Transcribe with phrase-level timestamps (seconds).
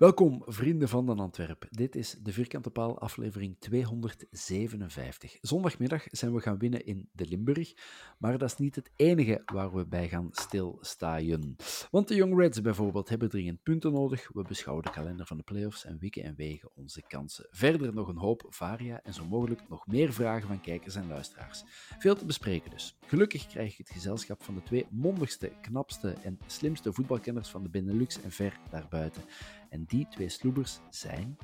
[0.00, 1.66] Welkom, vrienden van de Antwerp.
[1.70, 5.38] Dit is de Vierkante Paal, aflevering 257.
[5.40, 7.74] Zondagmiddag zijn we gaan winnen in de Limburg,
[8.18, 11.56] maar dat is niet het enige waar we bij gaan stilstaan.
[11.90, 14.30] Want de Young Reds bijvoorbeeld hebben dringend punten nodig.
[14.32, 17.46] We beschouwen de kalender van de playoffs en wikken en wegen onze kansen.
[17.50, 21.62] Verder nog een hoop varia en zo mogelijk nog meer vragen van kijkers en luisteraars.
[21.98, 22.98] Veel te bespreken dus.
[23.06, 27.68] Gelukkig krijg ik het gezelschap van de twee mondigste, knapste en slimste voetbalkenners van de
[27.68, 29.22] Benelux en ver daarbuiten.
[29.70, 31.38] En die twee sloebers zijn...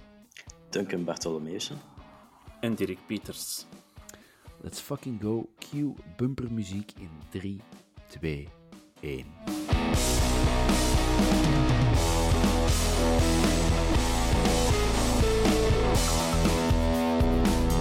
[0.71, 1.79] Duncan Bartolomeusen.
[2.61, 3.67] En Dirk Pieters.
[4.61, 5.49] Let's fucking go.
[5.59, 7.61] Cue bumpermuziek in 3,
[8.07, 8.49] 2,
[9.01, 9.25] 1.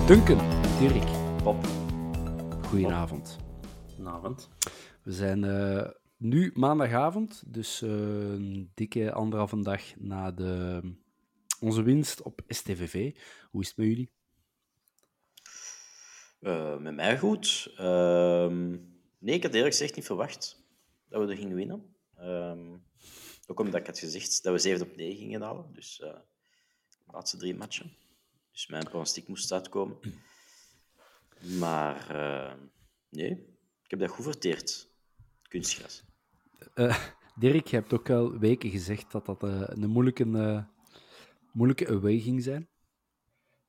[0.08, 0.40] Duncan,
[0.80, 1.08] Dirk,
[1.44, 1.66] Bob.
[2.68, 3.38] goedenavond.
[3.88, 4.50] Goedenavond.
[5.04, 10.82] We zijn eh, nu maandagavond, dus eh, een dikke anderhalve dag na de,
[11.60, 13.16] onze winst op STVV.
[13.52, 14.12] Hoe is het met jullie?
[16.40, 17.74] Eh, met mij goed.
[17.78, 18.70] Ehm,
[19.20, 20.64] nee, ik had eerlijk gezegd niet verwacht
[21.10, 21.96] dat we er gingen winnen.
[22.16, 22.78] Ehm,
[23.48, 25.74] ook omdat ik had gezegd dat we 7 op 9 gingen halen.
[25.74, 26.14] Dus eh,
[27.06, 27.98] de laatste drie matchen.
[28.52, 30.00] Dus mijn pronostiek moest uitkomen.
[31.60, 32.08] Maar
[33.10, 33.32] nee,
[33.84, 34.95] ik heb dat goed verteerd.
[35.56, 36.04] Kunstgras.
[36.74, 36.98] Eh,
[37.40, 40.64] Dirk, je hebt ook al weken gezegd dat dat eh, een moeilijke, eh,
[41.54, 42.70] moeilijke away ging zijn.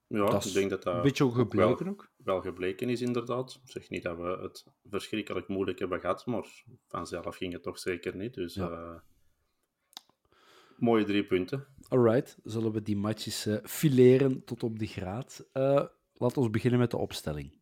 [0.06, 2.10] Ja, Dat ik denk dat dat een beetje ook ook wel, gebleken ook.
[2.16, 3.60] wel gebleken is, inderdaad.
[3.64, 7.78] Ik zeg niet dat we het verschrikkelijk moeilijk hebben gehad, maar vanzelf ging het toch
[7.78, 8.34] zeker niet.
[8.34, 9.02] Dus Ja.
[10.76, 11.66] mooie drie punten.
[11.88, 15.48] Alright, zullen we die matches fileren tot op de graad.
[16.18, 17.60] Laten we beginnen met de opstelling.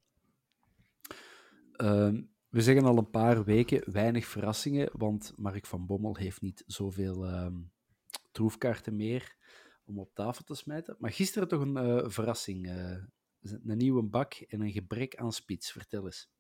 [1.73, 2.23] Ehm,
[2.55, 7.27] we zeggen al een paar weken weinig verrassingen, want Mark van Bommel heeft niet zoveel
[7.27, 7.57] ehm,
[8.33, 9.37] troefkaarten meer
[9.85, 10.97] om op tafel te smijten.
[10.99, 12.67] Maar gisteren toch een eh, verrassing.
[12.67, 13.03] eh,
[13.41, 15.73] een nieuwe bak en een gebrek aan spits.
[15.73, 16.31] Vertel eens.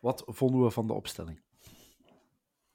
[0.00, 1.42] Wat vonden we van de opstelling?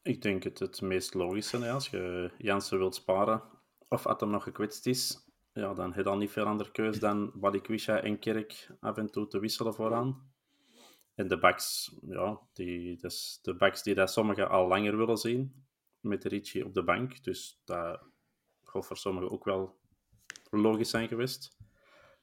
[0.01, 1.69] Ik denk het het meest logische.
[1.69, 3.43] Als je Jansen wilt sparen,
[3.89, 5.26] of hem nog gekwetst is,
[5.57, 9.11] ja, dan heb je al niet veel andere keus dan Balikwisha en Kerk af en
[9.11, 10.31] toe te wisselen vooraan.
[11.15, 15.65] En de backs, ja, die, is de backs die dat sommigen al langer willen zien,
[15.99, 17.23] met Ricci op de bank.
[17.23, 18.01] Dus dat
[18.63, 19.79] gaat voor sommigen ook wel
[20.49, 21.57] logisch zijn geweest.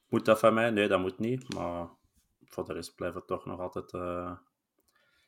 [0.07, 0.69] Moet dat van mij?
[0.69, 1.53] Nee, dat moet niet.
[1.53, 1.89] Maar
[2.39, 4.37] voor de rest blijft het toch nog altijd eh,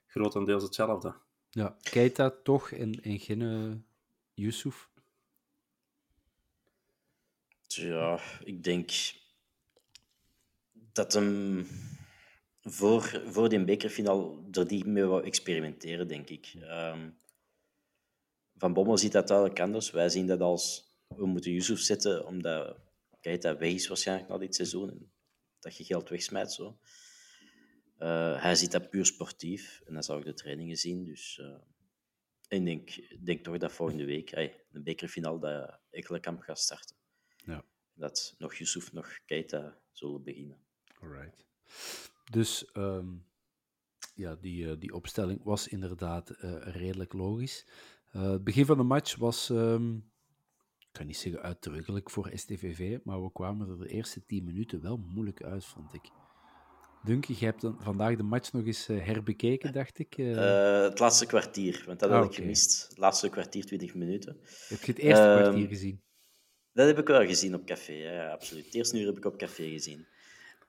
[0.05, 1.15] grotendeels hetzelfde.
[1.49, 3.85] Ja, Keita toch en, en geen
[4.33, 4.89] Yusuf.
[7.77, 8.91] Ja, ik denk
[10.91, 11.67] dat hem
[12.61, 16.53] voor, voor die bekerfinaal er die mee wou experimenteren, denk ik.
[16.59, 17.09] Ehm,
[18.57, 19.91] Van Bommel ziet dat duidelijk anders.
[19.91, 22.77] Wij zien dat als we moeten Yusuf zetten, omdat
[23.21, 24.89] Keita weg is waarschijnlijk na dit seizoen.
[24.89, 25.11] En
[25.59, 26.51] dat je geld wegsmijt.
[26.51, 26.79] Zo.
[27.97, 29.81] Eh, hij ziet dat puur sportief.
[29.85, 31.03] En dan zou ik de trainingen zien.
[31.03, 31.59] Dus, eh,
[32.47, 36.96] ik denk, denk toch dat volgende week, ey, de bekerfinaal, dat Ekkelenkamp gaat starten.
[37.47, 37.63] Ja.
[37.93, 40.57] Dat nog Yusuf, nog Keita zullen beginnen.
[41.01, 41.45] Alright.
[42.31, 43.07] Dus ehm,
[44.15, 47.67] Ja, die, eh, die opstelling was inderdaad eh, redelijk logisch.
[48.11, 49.95] Eh, het begin van de match was, ehm,
[50.79, 54.81] ik kan niet zeggen uitdrukkelijk voor STVV, maar we kwamen er de eerste tien minuten
[54.81, 56.09] wel moeilijk uit, vond ik.
[57.03, 60.13] Dunke, je hebt dan vandaag de match nog eens herbekeken, dacht ik.
[60.13, 62.41] Het laatste kwartier, want dat Ah, had ik oké.
[62.41, 62.87] gemist.
[62.89, 64.37] Het laatste kwartier, 20 minuten.
[64.67, 66.01] heb je het eerste ehm, kwartier gezien?
[66.77, 68.65] Dat heb ik wel gezien op café, ja, ja, absoluut.
[68.65, 70.07] Het eerste uur heb ik op café gezien.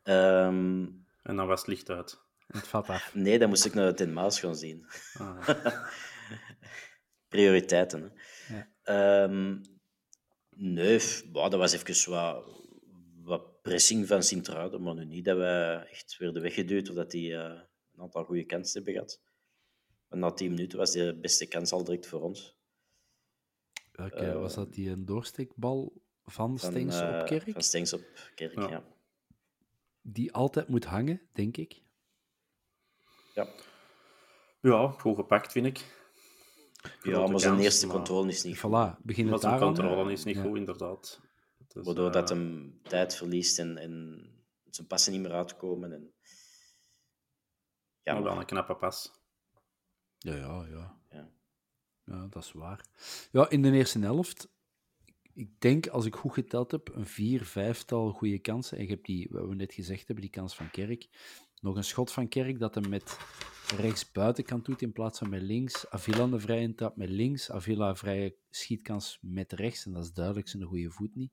[0.02, 0.86] Ehm,
[1.22, 2.18] En dan was het licht uit.
[2.46, 3.14] Het vat af.
[3.14, 4.86] nee, dan moest ik naar Ten Maas gaan zien.
[5.18, 5.48] Ah,
[7.28, 8.12] Prioriteiten.
[8.46, 8.56] Hè.
[8.56, 8.68] Ja.
[8.82, 9.56] Ehm,
[10.50, 11.00] nee,
[11.32, 12.44] dat was even wat,
[13.22, 17.34] wat pressing van Sint-Truiden, maar nu niet dat wij echt werden weggeduwd of dat die
[17.34, 17.60] eh,
[17.94, 19.20] een aantal goede kansen hebben gehad.
[20.08, 22.57] Na 10 minuten was de beste kans al direct voor ons.
[23.98, 27.50] Welke, eh, was dat die een doorsteekbal van Van, Stengs eh, op Kerk?
[27.50, 28.02] Van Stengs op
[28.34, 28.68] Kerk, Ja.
[28.68, 28.84] ja.
[30.00, 31.82] Die altijd moet hangen, denk ik.
[33.34, 33.48] Ja,
[34.60, 35.78] ja, goed gepakt, vind ik.
[37.02, 38.70] ja maar zijn kans, eerste maar- controle is niet goed.
[38.70, 40.42] Voilà, begin het zijn controle is niet Ja.
[40.42, 41.20] goed, inderdaad.
[41.68, 44.22] Dus, Waardoor eh, dat hem tijd verliest en, en
[44.70, 45.92] zijn passen niet meer uitkomen.
[45.92, 46.14] En...
[48.02, 49.12] Ja, maar wel een knappe pas.
[50.18, 50.97] Ja, ja, ja.
[52.08, 52.26] Ja.
[52.30, 52.84] Dat is waar.
[53.32, 54.48] Ja, in de eerste helft,
[55.34, 58.78] ik denk als ik goed geteld heb, een vier, vijftal goede kansen.
[58.78, 61.08] En je hebt die, wat we net gezegd hebben, die kans van Kerk.
[61.60, 63.18] Nog een schot van Kerk dat hem met
[63.76, 65.90] rechts buitenkant doet in plaats van met links.
[65.90, 67.50] Avila een vrije trap met links.
[67.50, 69.86] Avila vrije schietkans met rechts.
[69.86, 71.32] En dat is duidelijk zijn goede voet niet.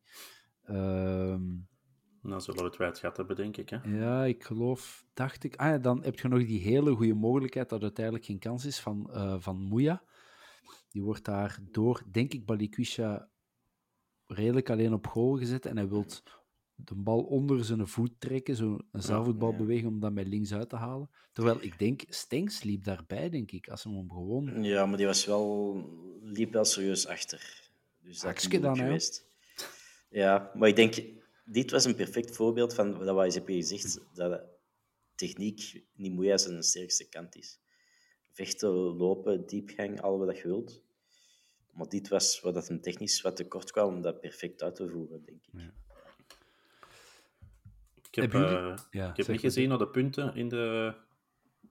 [0.63, 1.44] Ehm,
[2.22, 3.69] Dan zullen we het wijd gat hebben, denk ik.
[3.69, 3.77] Hè?
[3.77, 5.56] ja, ik geloof, dacht ik.
[5.56, 8.80] Ah ja, dan heb je nog die hele goede mogelijkheid dat uiteindelijk geen kans is
[8.80, 10.04] van, eh van Moeja.
[10.95, 13.30] Die wordt daar door, denk ik, Balikwisha
[14.27, 15.65] redelijk alleen op goal gezet.
[15.65, 16.06] En hij wil
[16.75, 21.09] de bal onder zijn voet trekken, zo'n zaalvoetbalbeweging om dat met links uit te halen.
[21.33, 24.63] Terwijl ik denk, Stenks liep daarbij, denk ik, als hem hem gewoon...
[24.63, 25.75] Ja, maar die was wel,
[26.21, 27.69] liep wel serieus achter.
[28.01, 28.91] Dus dat Hakske moeilijk dan, hè?
[28.91, 29.25] geweest.
[30.09, 31.03] Ja, maar ik denk,
[31.45, 34.44] dit was een perfect voorbeeld van wat eens hebben gezegd, dat
[35.15, 37.59] techniek niet moeite zijn sterkste kant is.
[38.31, 40.83] Vechten, lopen, diepgang, al wat je wilt.
[41.75, 44.88] Maar dit was wat dat hem technisch wat tekort kwam om dat perfect uit te
[44.89, 45.74] voeren, denk ik.
[48.10, 50.95] Ik heb, eh, Ja, ik heb zeg niet gezien naar de punten in de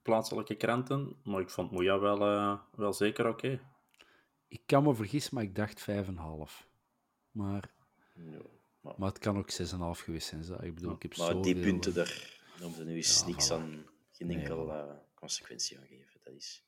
[0.02, 3.60] plaatselijke kranten, maar ik vond Moeja wel, eh, wel zeker oké.
[4.48, 6.66] Ik kan me vergissen, maar ik dacht 5,5.
[7.30, 7.70] Maar,
[8.14, 8.38] Ja,
[8.80, 10.44] maar maar het kan ook 6,5 geweest zijn.
[10.44, 10.56] zo.
[10.60, 14.26] Ik bedoel, ik heb maar die punten, daar noemde nu eens Ja, niks aan, geen
[14.28, 16.20] Nee, enkel eh, consequentie aan geven.
[16.24, 16.64] Dat is...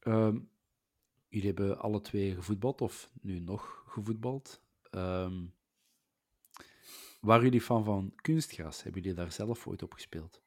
[0.00, 0.38] Ehm,
[1.28, 4.62] jullie hebben alle twee gevoetbald, of nu nog gevoetbald.
[4.90, 5.44] Ehm
[7.20, 8.82] waren jullie fan van kunstgras?
[8.82, 10.42] Hebben jullie daar zelf ooit op gespeeld?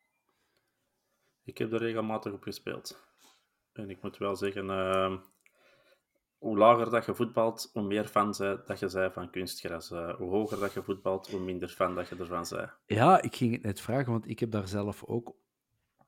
[1.44, 3.06] Ik heb er regelmatig op gespeeld.
[3.74, 5.18] En ik moet wel zeggen, eh,
[6.38, 9.92] hoe lager dat je voetbalt, hoe meer fan zij, dat je zei van kunstgras.
[9.92, 12.70] Eh, hoe hoger dat je voetbalt, hoe minder fan dat je ervan zei.
[12.86, 15.36] Ja, ik ging het net vragen, want ik heb daar zelf ook...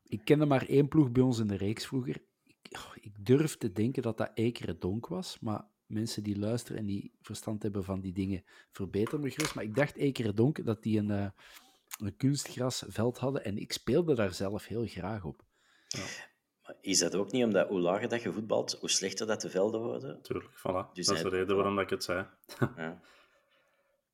[0.04, 2.22] Ik kende maar één ploeg bij ons in de reeks vroeger.
[3.02, 7.12] Ik, durf te denken dat dat Ekere Donk was, maar mensen die luisteren en die
[7.22, 9.56] verstand hebben van die dingen, verbeteren me gerust.
[9.56, 11.30] Maar ik dacht Ekere Donk dat die een, eh,
[12.00, 15.44] een kunstgrasveld hadden en ik speelde daar zelf heel graag op.
[16.64, 19.50] Maar is dat ook niet omdat hoe lager dat je voetbalt, hoe slechter dat de
[19.50, 20.22] velden worden?
[20.22, 20.94] Tuurlijk, voilà.
[20.94, 22.28] Dus dat is de reden waarom dat ik het zei.
[22.78, 23.02] Ja.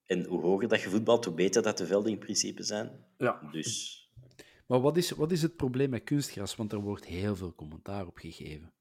[0.06, 3.06] En hoe hoger dat je voetbalt, hoe beter dat de velden in principe zijn.
[3.18, 4.09] Ja, Dus
[4.70, 6.56] Maar wat is, wat is het probleem met kunstgras?
[6.56, 8.74] Want er wordt heel veel commentaar op gegeven.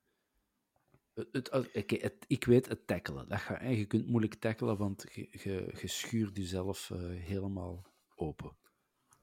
[1.14, 3.28] Het, het, ik weet het tackelen.
[3.28, 8.56] Dat ga, je kunt moeilijk tackelen, want je, schuurt jezelf eh, helemaal open.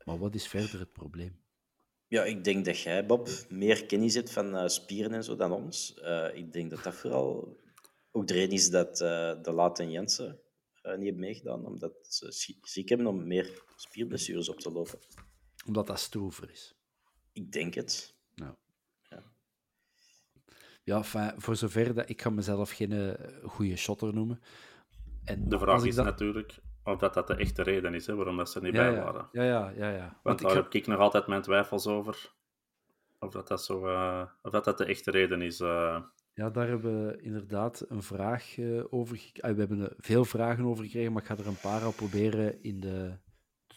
[0.06, 1.44] Maar wat is verder het probleem?
[2.08, 5.52] ja, ik denk dat jij, Bob, meer kennis hebt van eh, spieren en zo dan
[5.52, 5.94] ons.
[5.94, 7.58] Eh, ik denk dat dat vooral
[8.12, 10.40] ook de reden is dat de Laat en Jensen
[10.84, 15.00] niet hebben meegedaan, omdat ze zie- ziek hebben om meer spierblessures op te lopen.
[15.66, 16.76] Omdat dat stroever is.
[17.34, 18.16] Ik denk het.
[18.36, 18.54] Nou.
[19.10, 19.24] Ja.
[20.84, 24.40] Ja, enfin, voor zover dat ik ga mezelf geen eh, goede shotter noemen.
[25.24, 28.16] En de vraag ik is dat- natuurlijk of dat, dat de echte reden is, hè,
[28.16, 29.30] waarom dat ze er niet ja, bij ja, waren.
[29.32, 30.00] ja, ja, ja, ja.
[30.02, 32.34] Want Want ik daar ga- heb ik nog altijd mijn twijfels over.
[33.20, 35.60] Of dat, dat, zo, eh, of dat, dat de echte reden is.
[35.60, 36.02] eh.
[36.34, 39.54] Ja, daar hebben we inderdaad een vraag eh, over gekregen.
[39.54, 42.64] we hebben er veel vragen over gekregen, maar ik ga er een paar al proberen
[42.64, 43.18] in de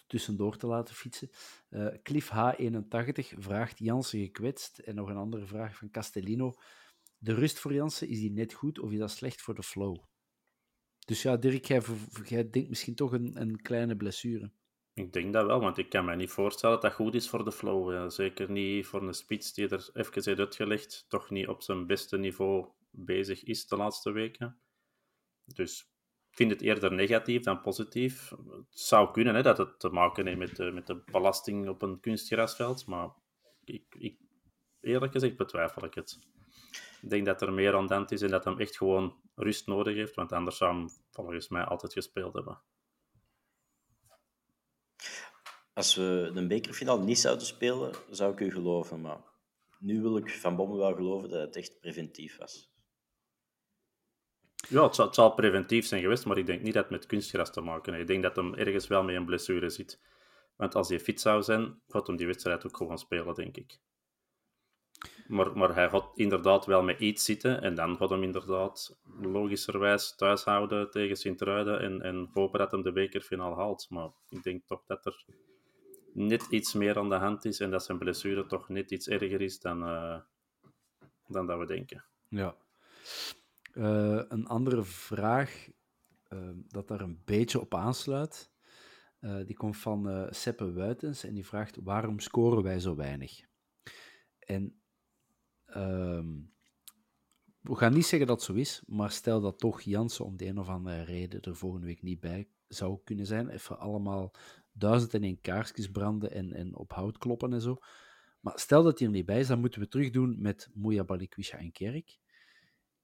[0.09, 1.31] tussendoor te laten fietsen.
[1.69, 4.79] Eh, Cliff H81 vraagt Jansen gekwetst.
[4.79, 6.55] En nog een andere vraag van Castellino.
[7.19, 9.97] De rust voor Jansen, is die net goed of is dat slecht voor de flow?
[11.07, 11.65] Dus ja, Dirk,
[12.25, 14.51] jij, denkt misschien toch een, een kleine blessure.
[14.95, 17.45] Ik denk dat wel, want ik kan me niet voorstellen dat dat goed is voor
[17.45, 18.11] de flow.
[18.11, 22.69] Zeker niet voor een spits die er even uitgelegd, toch niet op zijn beste niveau
[22.91, 24.61] bezig is de laatste weken.
[25.45, 25.93] Dus
[26.31, 28.31] vind het eerder negatief dan positief.
[28.31, 31.83] Het zou kunnen hè, dat het te maken heeft met de, met de belasting op
[31.83, 33.09] een kunstgrasveld, maar
[33.65, 34.19] ik, ik,
[34.81, 36.19] eerlijk gezegd betwijfel ik het.
[37.03, 39.95] Ik denk dat er meer aan de is en dat hem echt gewoon rust nodig
[39.95, 42.61] heeft, want anders zou hij volgens mij altijd gespeeld hebben.
[45.73, 49.01] Als we de bekerfinale niet zouden spelen, zou ik u geloven.
[49.01, 49.21] Maar
[49.79, 52.68] nu wil ik Van Bommel wel geloven dat het echt preventief was.
[54.69, 57.61] Ja, het zal, preventief zijn geweest, maar ik denk niet dat het met kunstgras te
[57.61, 58.09] maken heeft.
[58.09, 60.01] Ik denk dat hem ergens wel met een blessure zit.
[60.57, 63.79] Want als hij fit zou zijn, gaat hem die wedstrijd ook gewoon spelen, denk ik.
[65.27, 70.15] Maar, maar hij gaat inderdaad wel met iets zitten en dan gaat hem inderdaad logischerwijs
[70.15, 73.87] thuis houden tegen Sint-Truiden en, en hopen dat hem de bekerfinale haalt.
[73.91, 75.25] Maar ik denk toch dat er
[76.13, 79.41] net iets meer aan de hand is en dat zijn blessure toch net iets erger
[79.41, 80.19] is dan, uh,
[81.27, 82.05] dan dat we denken.
[82.29, 82.57] Ja.
[83.79, 85.69] Uh, een andere vraag
[86.29, 88.51] uh, dat daar een beetje op aansluit,
[89.47, 93.41] die komt van Seppe Wuitens en die vraagt waarom scoren wij zo weinig?
[94.39, 94.81] En
[95.65, 96.27] ehm,
[97.61, 100.47] we gaan niet zeggen dat het zo is, maar stel dat toch Jansen om de
[100.47, 104.35] een of andere reden er volgende week niet bij zou kunnen zijn, even allemaal
[104.73, 107.77] duizend en één kaarsjes branden en, en op hout kloppen en zo.
[108.41, 111.05] Maar stel dat hij er niet bij is, dan moeten we terug doen met Moeja
[111.05, 112.19] Balikwisha en Kerk.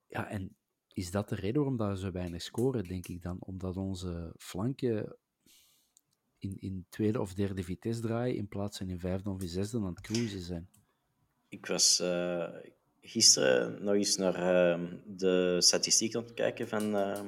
[0.07, 0.57] Ja, en
[0.95, 3.37] is dat de reden waarom we zo weinig scoren, denk ik dan?
[3.41, 5.17] Omdat onze flanken
[6.39, 9.87] in, in tweede of derde vitesse draaien, in plaats van in vijfde of zesde aan
[9.87, 10.69] het cruisen zijn.
[11.49, 12.49] Ik was uh,
[13.01, 14.35] gisteren nog eens naar
[14.79, 17.21] uh, de statistiek aan het kijken van uh,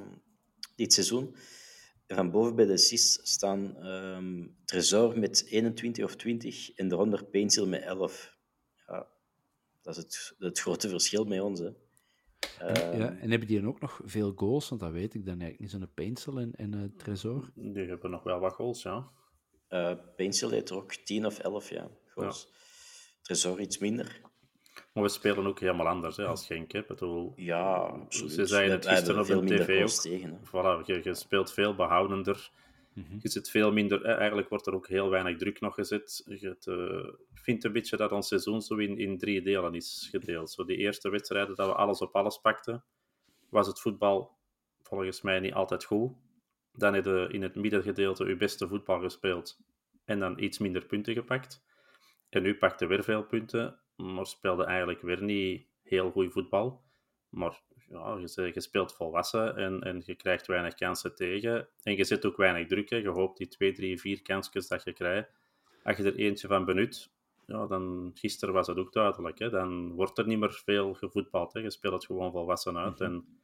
[0.75, 1.37] dit seizoen
[2.07, 7.67] van boven bij de SIS staan um, Tresor met 21 of 20 en eronder Pencil
[7.67, 8.37] met 11.
[8.87, 9.09] Ja,
[9.83, 11.61] dat is het, het grote verschil met ons.
[11.61, 11.71] Hè.
[12.63, 14.69] Um, ja, en hebben die dan ook nog veel goals?
[14.69, 15.71] Want dat weet ik dan eigenlijk niet.
[15.71, 17.51] Zo'n Pencil en, en uh, Tresor.
[17.55, 19.11] Die hebben nog wel wat goals, ja.
[19.69, 22.49] Uh, Pencil heeft er ook 10 of 11 ja, goals.
[22.51, 22.57] Ja.
[23.23, 24.21] Tresor iets minder.
[24.93, 26.73] Maar we spelen ook helemaal anders hè, als Genk.
[26.73, 26.83] Hè.
[26.83, 28.33] Bedoel, ja, absoluut.
[28.33, 29.89] Ze zeiden het gisteren op de tv ook.
[29.89, 32.51] Tegen, voilà, je, je, speelt veel behoudender.
[32.97, 33.19] Mm -hmm.
[33.23, 34.05] Je zit veel minder...
[34.05, 36.23] Eigenlijk wordt er ook heel weinig druk nog gezet.
[36.27, 40.51] Je uh, vindt een beetje dat ons seizoen zo in, in drie delen is gedeeld.
[40.51, 42.85] Zo die eerste wedstrijden dat we alles op alles pakten,
[43.49, 44.39] was het voetbal
[44.83, 46.13] volgens mij niet altijd goed.
[46.73, 49.59] Dan heb je in het middengedeelte je beste voetbal gespeeld
[50.05, 51.65] en dan iets minder punten gepakt.
[52.29, 56.85] En nu pakte weer veel punten maar speelde eigenlijk weer niet heel goed voetbal.
[57.29, 61.69] Maar ja, je, je speelt volwassen en, en je krijgt weinig kansen tegen.
[61.83, 62.91] En je zet ook weinig druk.
[62.91, 62.97] Hè.
[62.97, 65.31] Je hoopt die twee, drie, vier kansjes dat je krijgt.
[65.83, 67.11] Als je er eentje van benut,
[67.47, 71.53] ja, dan, gisteren was het ook duidelijk, hè, dan wordt er niet meer veel gevoetbald.
[71.53, 71.61] Hè.
[71.61, 73.01] Je speelt het gewoon volwassen uit.
[73.01, 73.41] En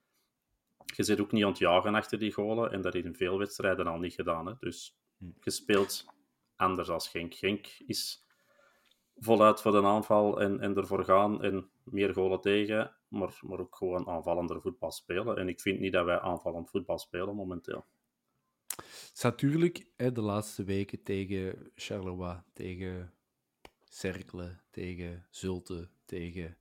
[0.96, 2.72] je zit ook niet aan het jagen achter die golen.
[2.72, 4.46] En dat is in veel wedstrijden al niet gedaan.
[4.46, 4.52] Hè.
[4.60, 4.96] Dus
[5.42, 6.06] je speelt
[6.56, 7.34] anders als Genk.
[7.34, 8.21] Genk is
[9.16, 13.76] voluit voor de aanval en, en ervoor gaan en meer golen tegen, maar, maar ook
[13.76, 15.36] gewoon aanvallender voetbal spelen.
[15.36, 17.86] En ik vind niet dat wij aanvallend voetbal spelen momenteel.
[18.76, 23.12] Het is natuurlijk hè, de laatste weken tegen Charleroi, tegen
[23.84, 26.56] Cercle, tegen Zulte, tegen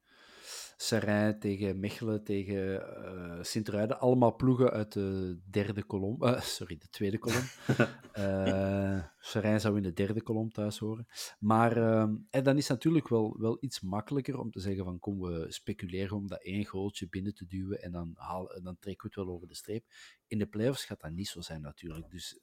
[0.81, 4.00] Serijn tegen Mechelen, tegen uh, Sint-Ruiden.
[4.00, 6.23] Allemaal ploegen uit de derde kolom.
[6.23, 7.43] Uh, sorry, de tweede kolom.
[8.17, 11.07] uh, Serijn zou in de derde kolom thuis horen.
[11.39, 11.77] Maar
[12.29, 15.45] en dan is het natuurlijk wel, wel iets makkelijker om te zeggen van kom, we
[15.50, 19.25] speculeren om dat één goaltje binnen te duwen en dan, haal, dan trekken we het
[19.27, 19.85] wel over de streep.
[20.27, 22.09] In de playoffs gaat dat niet zo zijn natuurlijk.
[22.09, 22.39] Dus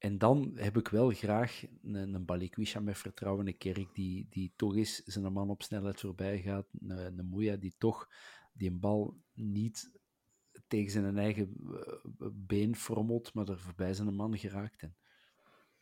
[0.00, 4.52] en dan heb ik wel graag een, een Balikwisha met vertrouwen, een Kerk die, die
[4.56, 8.08] toch eens zijn man op snelheid voorbij gaat, een, een Moeja die toch
[8.52, 9.90] die een bal niet
[10.66, 11.56] tegen zijn eigen
[12.18, 14.82] eh, been frommelt, maar er voorbij zijn man geraakt.
[14.82, 14.96] En...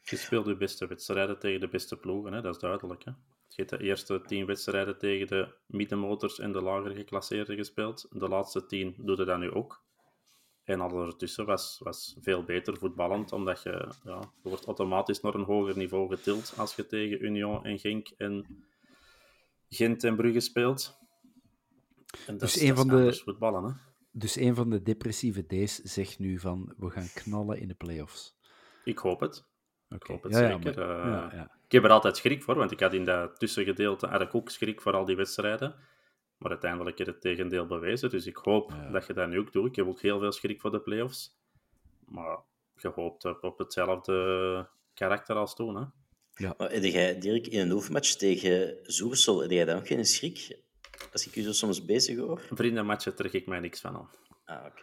[0.00, 2.40] Je speelt de beste wedstrijden tegen de beste ploegen, hè?
[2.40, 3.04] dat is duidelijk.
[3.04, 3.10] Hè?
[3.48, 8.06] Je hebt de eerste tien wedstrijden tegen de middenmotors en de lager geclasseerden gespeeld.
[8.10, 9.86] De laatste tien doet hij dat nu ook.
[10.68, 15.34] En alles ertussen was, was veel beter voetballend, omdat je, ja, je wordt automatisch naar
[15.34, 18.46] een hoger niveau getild als je tegen Union en Genk en
[19.68, 20.98] Gent en Brugge speelt.
[22.26, 23.70] En dat dus is, een van de voetballen, hè?
[24.10, 28.38] Dus een van de depressieve D's zegt nu van we gaan knallen in de playoffs.
[28.84, 29.44] Ik hoop het.
[29.88, 30.80] Ik hoop het zeker.
[30.80, 31.58] ja, ja.
[31.64, 34.80] Ik heb er altijd schrik voor, want ik had in dat tussengedeelte had ook schrik
[34.80, 35.74] voor al die wedstrijden.
[36.38, 38.10] Maar uiteindelijk is het tegendeel bewezen.
[38.10, 39.66] Dus ik hoop dat je dat nu ook doet.
[39.66, 41.36] Ik heb ook heel veel schrik voor de playoffs.
[42.04, 42.38] Maar
[42.74, 45.76] gehoopt heb op hetzelfde karakter als toen.
[45.76, 45.84] Hè?
[46.38, 50.60] Maar heb jij, Dirk, in een oefenmatch tegen Zoersel, heb jij dan ook geen schrik?
[51.12, 52.40] Als ik je zo soms bezig hoor.
[52.50, 54.10] Vriendenmatchen trek ik mij niks van aan.
[54.44, 54.82] Ah, oké.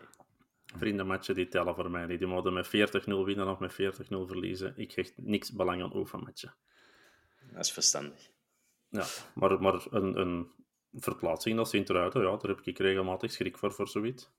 [0.77, 2.19] Vriendenmatchen die tellen voor mij niet.
[2.19, 2.69] Die moeten met 40-0
[3.05, 4.73] winnen of met 40-0 verliezen.
[4.77, 6.55] Ik hecht niks belang aan oefenmatchen.
[7.51, 8.29] Dat is verstandig.
[8.89, 10.51] Ja, maar, maar een, een
[10.97, 14.31] verplaatsing naar Sint-Truiden, ja, daar heb ik regelmatig schrik voor, voor zoiets.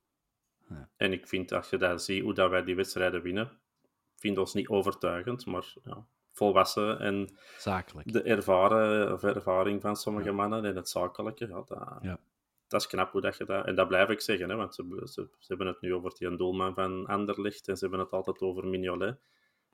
[0.68, 0.88] Ja.
[0.96, 3.58] En ik vind, als je dat ziet, hoe dat wij die wedstrijden winnen,
[4.14, 8.12] vind ons niet overtuigend, maar ja, volwassen en Zakelijk.
[8.12, 12.18] de ervaren, of ervaring van sommige mannen en het zakelijke, ja, dat, Ja.
[12.68, 13.66] dat is knap hoe dat je dat...
[13.66, 16.36] En dat blijf ik zeggen, hè, want ze, ze, ze hebben het nu over die
[16.36, 19.18] doelman van Anderlecht en ze hebben het altijd over Mignolet.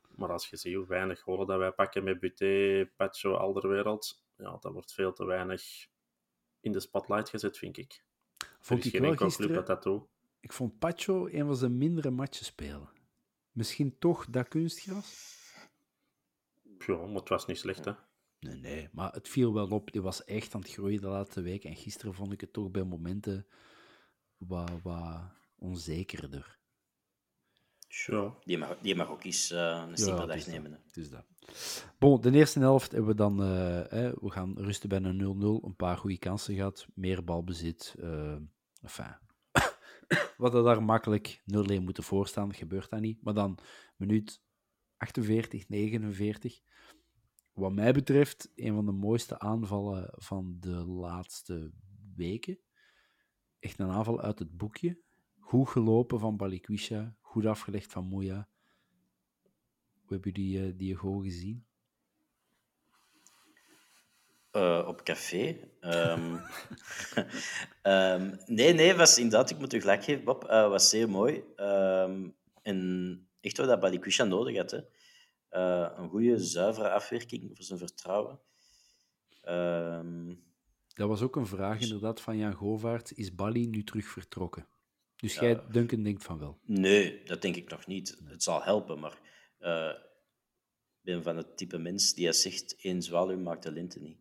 [0.08, 4.56] Maar als je ziet hoe weinig golen dat wij pakken met Buté, Pacho, Alderwereld, ja,
[4.60, 5.62] dat wordt veel te weinig
[6.62, 8.04] in de spotlight gezet, vind ik.
[8.60, 9.54] Vond ik wel gisteren...
[9.54, 10.02] dat dat doet.
[10.40, 12.88] Ik vond Pacho een van zijn mindere matchen spelen.
[13.50, 15.40] Misschien toch dat kunstgras?
[16.86, 17.92] Ja, maar het was niet slecht, hè.
[18.40, 19.92] Nee, nee, maar het viel wel op.
[19.92, 21.64] Die was echt aan het groeien de laatste week.
[21.64, 23.46] En gisteren vond ik het toch bij momenten
[24.36, 25.20] wat, wat
[25.58, 26.58] onzekerder.
[28.06, 28.34] Ja.
[28.44, 30.80] Die mag, die mag ook eens eh, een stieper dag nemen.
[30.86, 31.24] Het is dat.
[31.98, 33.42] Bon, de eerste helft hebben we dan...
[33.42, 35.64] eh, we gaan rusten bij een 0-0.
[35.64, 36.86] Een paar goede kansen gehad.
[36.94, 37.94] Meer balbezit.
[38.00, 38.36] eh
[38.82, 39.16] enfin.
[40.08, 42.54] we hadden daar makkelijk 0-1 moeten voorstaan.
[42.54, 43.22] Gebeurt dat niet.
[43.22, 43.58] Maar dan
[43.96, 44.42] minuut
[44.96, 46.60] 48, 49.
[47.52, 51.72] Wat mij betreft, een van de mooiste aanvallen van de laatste
[52.16, 52.58] weken.
[53.58, 54.98] Echt een aanval uit het boekje.
[55.38, 57.16] Goed gelopen van Balikwisha.
[57.32, 58.48] Goed afgelegd van Moeja.
[59.92, 61.64] Hoe hebben jullie eh, die goal gezien?
[64.50, 65.68] Eh, op café.
[65.80, 66.36] Ehm,
[67.82, 70.44] ehm, nee, nee, was inderdaad, ik moet u gelijk geven, Bob.
[70.44, 71.44] eh was zeer mooi.
[71.56, 72.28] Ehm,
[72.62, 74.70] en echt wat dat Balikwisha nodig had.
[74.70, 74.80] Hè.
[75.48, 78.40] Eh, een goede, zuivere afwerking voor zijn vertrouwen.
[80.94, 83.12] Dat was ook een vraag inderdaad van Jan Govaert.
[83.12, 84.66] Is Bali nu terug vertrokken?
[85.22, 86.58] Dus jij, Duncan, denkt van wel.
[86.64, 88.20] nee, dat denk ik nog niet.
[88.24, 89.18] Het zal helpen, maar
[89.58, 94.18] eh, ik ben van het type mens die zegt, één zwaluw maakt de lente niet.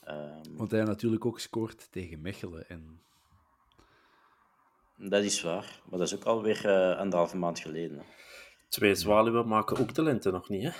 [0.00, 2.68] Ehm, Want hij natuurlijk ook gescoord tegen Mechelen.
[2.68, 3.02] En
[4.96, 7.98] dat is waar, maar dat is ook alweer uh, anderhalve maand geleden.
[7.98, 8.04] hè.
[8.68, 10.70] Twee zwaluwen maken ook de lente nog niet, hè.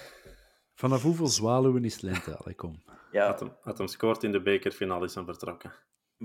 [0.74, 2.36] vanaf hoeveel zwaluwen is lente?
[2.36, 2.82] Allee, kom.
[3.12, 5.72] Ja, Had hem, had hem scoort in de bekerfinale is hem vertrokken.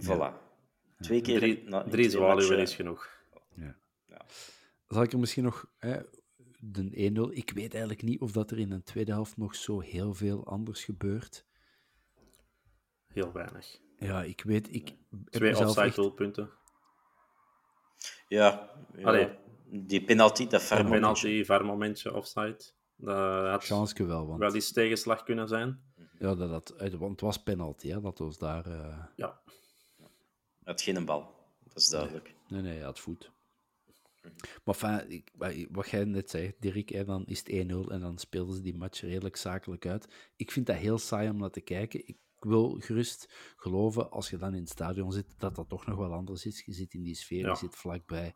[0.04, 0.34] Voilà.
[1.00, 2.60] Twee keer Drie, na- in drie zwaluwen matchen.
[2.60, 3.14] is genoeg.
[4.88, 5.68] Zal ik er misschien nog...
[5.78, 6.00] Hè,
[6.60, 7.34] de 1-0.
[7.34, 10.46] Ik weet eigenlijk niet of dat er in de tweede helft nog zo heel veel
[10.46, 11.46] anders gebeurt.
[13.08, 13.80] Heel weinig.
[13.98, 14.74] Ja, ik weet...
[14.76, 14.94] Ik
[15.30, 16.50] Twee offside echt- doelpunten.
[18.28, 19.04] Ja, ja.
[19.08, 19.30] Allee.
[19.66, 22.58] die penalty, dat Een ferm penalty, momentje, offside.
[22.96, 25.84] Dat had Chanske wel, want wel eens tegenslag kunnen zijn.
[26.20, 28.66] ja, dat, dat, want het was penalty, hè, dat was daar...
[28.66, 29.40] eh, Ja,
[30.66, 31.34] had geen bal.
[31.64, 32.36] Dat is duidelijk.
[32.48, 33.32] Nee, nee, hij had voet.
[34.64, 35.32] Maar enfin, ik,
[35.72, 38.78] wat- jij net zei, Dirk, hè, dan is het 1-0 en dan speelden ze die
[38.78, 40.08] match redelijk zakelijk uit.
[40.36, 42.08] Ik vind dat heel saai om naar te kijken.
[42.08, 45.98] Ik wil gerust geloven, als je dan in het stadion zit, dat dat toch nog
[45.98, 46.66] wel anders is.
[46.66, 47.50] Je zit in die sfeer, Ja.
[47.50, 48.36] je zit vlakbij.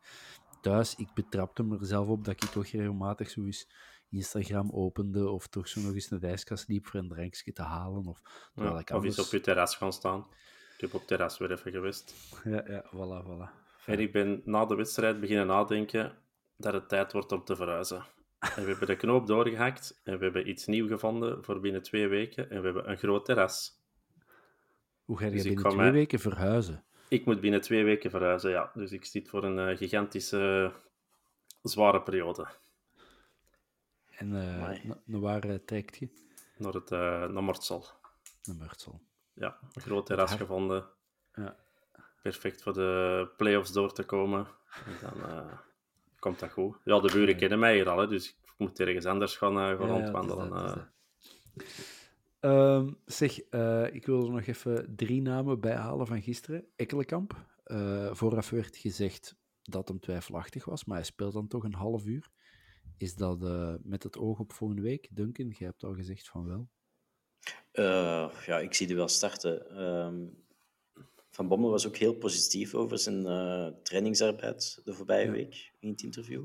[0.62, 3.68] Thuis, ik betrapte me er zelf op dat ik toch regelmatig zo eens
[4.10, 7.62] Instagram opende of toch zo nog eens naar de ijskast liep voor een drankje te
[7.62, 8.06] halen.
[8.08, 8.22] Of,
[8.54, 8.80] terwijl ja.
[8.82, 10.28] ik of is op je terras gaan staan.
[10.80, 12.13] Ik heb op terras weer even geweest.
[12.44, 13.50] Ja, ja, voilà, voilà.
[13.86, 16.18] En ik ben na de wedstrijd beginnen nadenken
[16.58, 18.04] dat het tijd wordt om te verhuizen.
[18.39, 22.08] En we hebben de knoop doorgehakt en we hebben iets nieuws gevonden voor binnen twee
[22.08, 22.50] weken.
[22.50, 23.80] En we hebben een groot terras.
[25.04, 26.84] Hoe ga je Dus binnen twee mij- weken verhuizen?
[27.08, 28.72] Ik moet binnen twee weken verhuizen, ja.
[28.74, 30.72] Dus ik zit voor een eh, gigantische,
[31.63, 32.48] zware periode.
[34.10, 36.08] En eh na- naar waar eh, trekt je?
[36.58, 37.86] Naar, het, naar Mortsel.
[38.44, 39.02] Naar Murtsel.
[39.39, 40.86] Ja, een groot terras gevonden.
[41.34, 41.56] Ja.
[42.21, 44.47] Perfect voor de play-offs door te komen.
[44.86, 45.58] En dan eh,
[46.19, 46.78] komt dat goed.
[46.84, 49.78] Ja, de buren kennen mij hier al, hè, dus ik moet ergens anders gaan, eh,
[49.78, 50.49] gaan Ja, rondwandelen.
[50.49, 50.75] dat, eh.
[50.75, 50.88] dat.
[52.39, 53.38] Ehm, zeg,
[53.91, 56.65] ik wil er nog even drie namen bijhalen van gisteren.
[56.75, 57.47] Ekkelenkamp.
[58.12, 62.30] Vooraf werd gezegd dat hem twijfelachtig was, maar hij speelt dan toch een half uur.
[62.97, 63.39] Is dat
[63.84, 65.08] met het oog op volgende week?
[65.12, 66.69] Duncan, jij hebt al gezegd van wel.
[67.71, 69.69] Eh, ja, ik zie die wel starten.
[69.69, 70.28] Ehm,
[71.32, 75.32] Van Bommel was ook heel positief over zijn eh, trainingsarbeid de voorbije Ja.
[75.32, 76.43] week in het interview.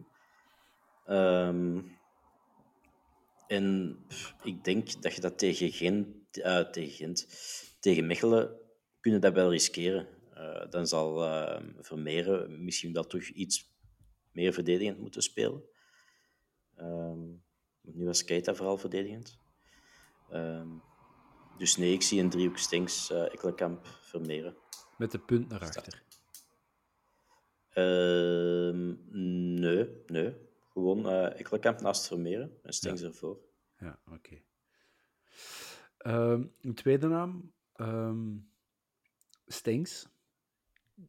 [1.04, 1.80] Ehm,
[3.46, 7.26] en pff, ik denk dat je dat tegen Gent, eh, tegen, Gent
[7.80, 8.56] tegen Mechelen
[9.00, 10.08] kunnen dat wel riskeren.
[10.70, 13.72] Dan zal eh, Vermeeren misschien wel toch iets
[14.32, 15.62] meer verdedigend moeten spelen.
[16.76, 17.20] Ehm,
[17.80, 19.38] nu was Keita vooral verdedigend.
[20.30, 20.68] Ehm,
[21.58, 24.56] dus nee, ik zie een driehoek Stenks, uh, Ekkelenkamp, Vermeeren.
[24.98, 26.02] Met de punt naar achter?
[27.74, 28.96] Uh,
[29.60, 30.34] nee, nee.
[30.72, 33.06] Gewoon uh, naast Vermeeren en Stenks ja.
[33.06, 33.38] ervoor.
[33.78, 34.14] Ja, oké.
[34.14, 34.44] Okay.
[36.32, 38.52] Um, een tweede naam, um.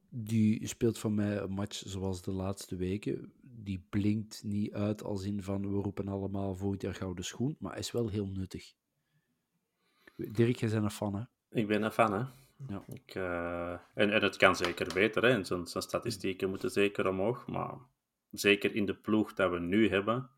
[0.10, 3.34] Die speelt van mij een match zoals de laatste weken.
[3.41, 7.78] Die blinkt niet uit als in van we roepen allemaal volgend jaar gouden schoen, maar
[7.78, 8.73] is wel heel nuttig.
[10.15, 11.23] Dirk, jij bent een fan, hè?
[11.60, 12.23] Ik ben een fan, hè?
[12.67, 12.84] Ja.
[12.88, 15.30] Ik, uh, en, en het kan zeker beter, hè?
[15.30, 17.73] En zijn, zijn statistieken moeten zeker omhoog, maar
[18.32, 20.30] zeker in de ploeg dat we nu hebben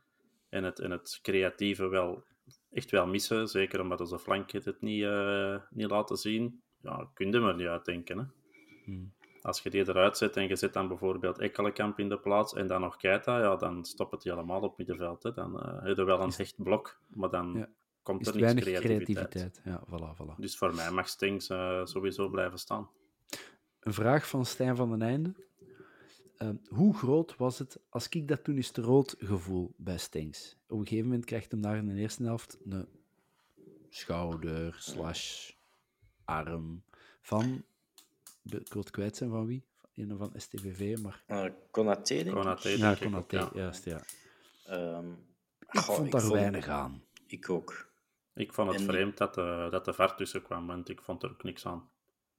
[0.50, 2.24] en het, en het creatieve wel
[2.72, 7.32] echt wel missen, zeker omdat onze flanken het niet, uh, niet laten zien, ja, kun
[7.32, 8.18] je er niet uitdenken.
[8.18, 8.24] Hè?
[8.86, 9.14] Hmm.
[9.42, 12.68] Als je die eruit zet en je zet dan bijvoorbeeld Ekkelenkamp in de plaats en
[12.68, 15.24] dan nog Keita, ja, dan stopt het helemaal op middenveld.
[15.24, 15.34] Hè.
[15.34, 17.70] Dan uh, heb je wel een hecht blok, maar dan ja.
[18.08, 19.30] Komt is er niks niks creativiteit.
[19.30, 19.62] creativiteit.
[19.64, 20.36] Ja, voilà, voilà.
[20.38, 22.90] Dus voor mij mag Stings uh, sowieso blijven staan.
[23.80, 25.34] Een vraag van Stijn van den Einde.
[26.38, 30.58] Uh, hoe groot was het, als ik dat toen eens te rood gevoel bij Stings?
[30.68, 32.88] Op een gegeven moment krijgt hem daar in de eerste helft een
[33.90, 35.52] schouder slash
[36.26, 36.84] arm
[37.22, 37.64] van,
[38.44, 41.24] ik wil het kwijt zijn van wie, een van STVV, maar...
[41.28, 42.60] Uh, Konaté, denk ik.
[42.60, 43.50] Ja, denk ik ook, Konaté, ja.
[43.54, 44.02] juist, ja.
[44.70, 45.18] Um,
[45.72, 47.04] Ik vond daar weinig aan.
[47.28, 47.88] Ik ook.
[48.38, 51.24] Ik vond het En- vreemd dat de, dat de VAR tussen kwam, want ik vond
[51.24, 51.90] er ook niks aan.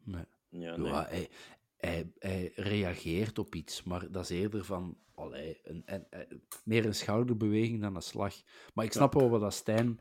[0.04, 0.24] Nee.
[0.48, 0.88] Ja, nee.
[0.92, 1.28] Ja, hij,
[1.76, 6.84] hij, hij reageert op iets, maar dat is eerder van allee, een, een, een- meer
[6.86, 8.34] een schouderbeweging dan een slag.
[8.74, 10.00] Maar ik snap wel wat dat Stijn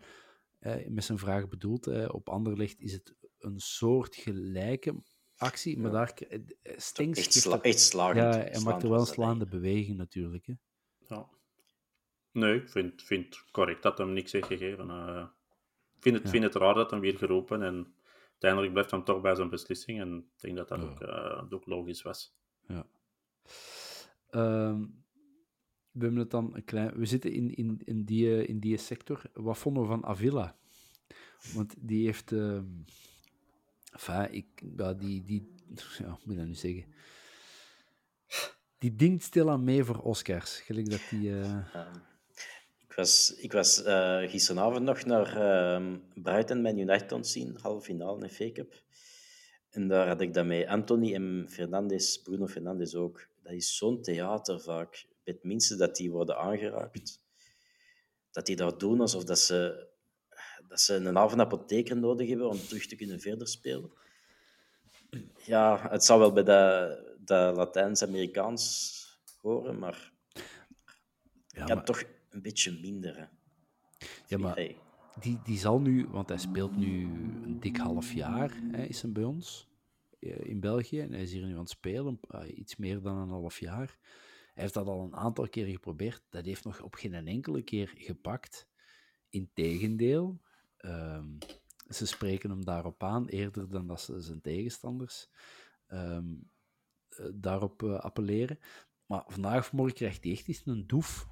[0.59, 1.87] eh, met zijn vraag bedoelt.
[1.87, 4.95] Eh, op Anderlecht is het een soort gelijke
[5.35, 6.39] actie, maar daar eh,
[6.77, 8.17] Stengs echt, sla echt slagend.
[8.33, 10.45] ja, hij maakt er wel een slaande beweging natuurlijk.
[10.45, 10.53] Hè.
[11.07, 11.29] Ja.
[12.31, 14.89] Nee, ik vind, vind het correct dat hem niks heeft gegeven.
[14.89, 15.29] Eh, ik
[15.99, 16.29] vind het, Ja.
[16.29, 17.93] vind het raar dat hem weer geroepen en
[18.31, 20.83] uiteindelijk blijft hij toch bij zijn beslissing en ik denk dat dat Ja.
[20.85, 22.35] ook, eh, ook logisch was.
[24.29, 24.79] Ehm,
[25.91, 26.93] we hebben het dan een klein...
[26.97, 29.21] We zitten in, in, in, die, in die sector.
[29.33, 30.55] Wat vonden we van Avila?
[31.53, 32.31] Want die heeft...
[32.31, 32.65] ehm
[33.91, 35.55] enfin, ik, ja, die, die...
[35.97, 36.93] Ja, hoe moet ik dat nu zeggen?
[38.77, 40.59] Die dingt stilaan mee voor Oscars.
[40.59, 41.39] Gelijk dat die...
[41.39, 42.16] eh, ik
[42.97, 47.85] was, ik was eh, gisteravond nog naar ehm Brighton Man United aan het zien, halve
[47.85, 48.83] finale in Cup.
[49.69, 53.27] En daar had ik dat met Anthony en Fernandes, Bruno Fernandes ook.
[53.43, 55.07] Dat is zo'n theater vaak.
[55.23, 57.21] Het minste dat die worden aangeraakt.
[58.31, 59.87] Dat die dat doen alsof dat ze,
[60.67, 63.91] dat ze een halve apotheker nodig hebben om terug te kunnen verder spelen.
[65.45, 68.95] Ja, het zou wel bij dat, dat Latijns-Amerikaans
[69.41, 70.11] horen, maar
[71.47, 73.17] ja, maar toch een beetje minder.
[73.17, 73.25] Hè.
[74.27, 74.77] Ja, maar- Hey.
[75.19, 76.07] die, die zal nu...
[76.07, 77.01] Want hij speelt nu
[77.43, 79.67] een dik half jaar, hè, is hem bij ons.
[80.19, 80.99] eh, In België.
[80.99, 82.19] En hij is hier nu aan het spelen.
[82.29, 83.97] eh, iets meer dan een half jaar.
[84.53, 86.23] Hij heeft dat al een aantal keer geprobeerd.
[86.29, 88.67] Dat heeft nog op geen enkele keer gepakt.
[89.29, 90.41] Integendeel,
[90.77, 91.25] ehm
[91.89, 95.29] ze spreken hem daarop aan, eerder dan dat ze zijn tegenstanders
[95.85, 96.19] eh,
[97.33, 98.59] daarop appelleren.
[99.05, 101.27] Maar vandaag of morgen krijgt hij echt eens een doef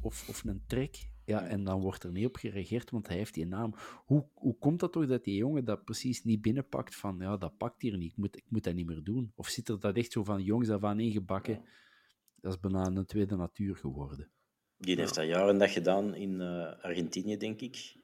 [0.00, 1.10] of, of een trek.
[1.24, 3.74] Ja, en dan wordt er niet op gereageerd, want hij heeft die naam.
[4.04, 7.56] Hoe, hoe komt dat toch dat die jongen dat precies niet binnenpakt van, ja, dat
[7.56, 9.32] pakt hier niet, ik moet, ik moet dat niet meer doen?
[9.34, 11.64] Of zit er dat echt zo van jongs af aan ingebakken?
[12.40, 14.30] Dat is bijna een tweede natuur geworden.
[14.76, 17.96] Die heeft dat jaren dat gedaan in eh, Argentinië, denk ik.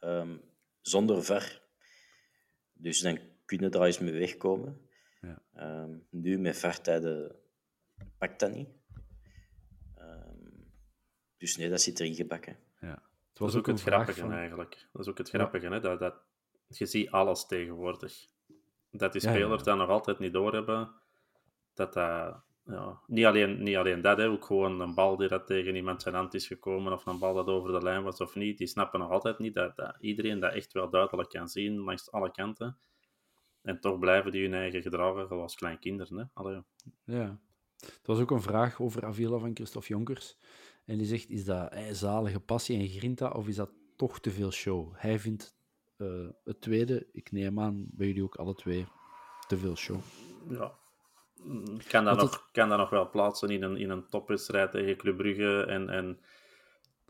[0.00, 0.36] Ehm,
[0.80, 1.62] zonder ver.
[2.72, 4.80] Dus dan kunnen daar eens mee wegkomen.
[5.20, 5.42] Ja.
[5.54, 7.36] Ehm, nu met vertijden
[8.18, 8.68] pakt dat niet.
[11.42, 12.56] Dus nee, dat zit erin gebakken.
[12.80, 12.88] Ja.
[12.88, 14.88] Het Dat is ook het grappige van- eigenlijk.
[14.92, 15.38] Dat is ook het Ja.
[15.38, 15.80] grappige, hè?
[15.80, 16.14] Dat, dat,
[16.68, 18.26] je ziet alles tegenwoordig.
[18.90, 19.64] Dat die spelers ja.
[19.64, 20.90] dat nog altijd niet doorhebben.
[21.74, 22.42] Dat dat...
[22.64, 26.02] Ja, niet, alleen, niet alleen dat, hè, ook gewoon een bal die dat tegen iemand
[26.02, 28.58] zijn hand is gekomen, of een bal dat over de lijn was of niet.
[28.58, 32.10] Die snappen nog altijd niet dat, dat iedereen dat echt wel duidelijk kan zien, langs
[32.10, 32.78] alle kanten.
[33.62, 36.16] En toch blijven die hun eigen gedragen, zoals klein kinderen.
[36.18, 36.24] Hè?
[36.34, 36.62] Allee,
[37.04, 37.38] Ja.
[37.76, 40.38] Het was ook een vraag over Avila van Christophe Jonkers.
[40.84, 44.30] En die zegt, is dat eh, zalige passie en grinta, of is dat toch te
[44.30, 44.92] veel show?
[44.96, 45.56] Hij vindt
[45.96, 48.86] eh, het tweede, ik neem aan, bij jullie ook alle twee,
[49.48, 50.00] te veel show.
[50.48, 50.74] ja.
[51.42, 54.08] Mm, Ik kan dat, Want nog, kan dat nog wel plaatsen in een, in een
[54.08, 55.64] topwedstrijd tegen Club Brugge.
[55.64, 56.20] En, en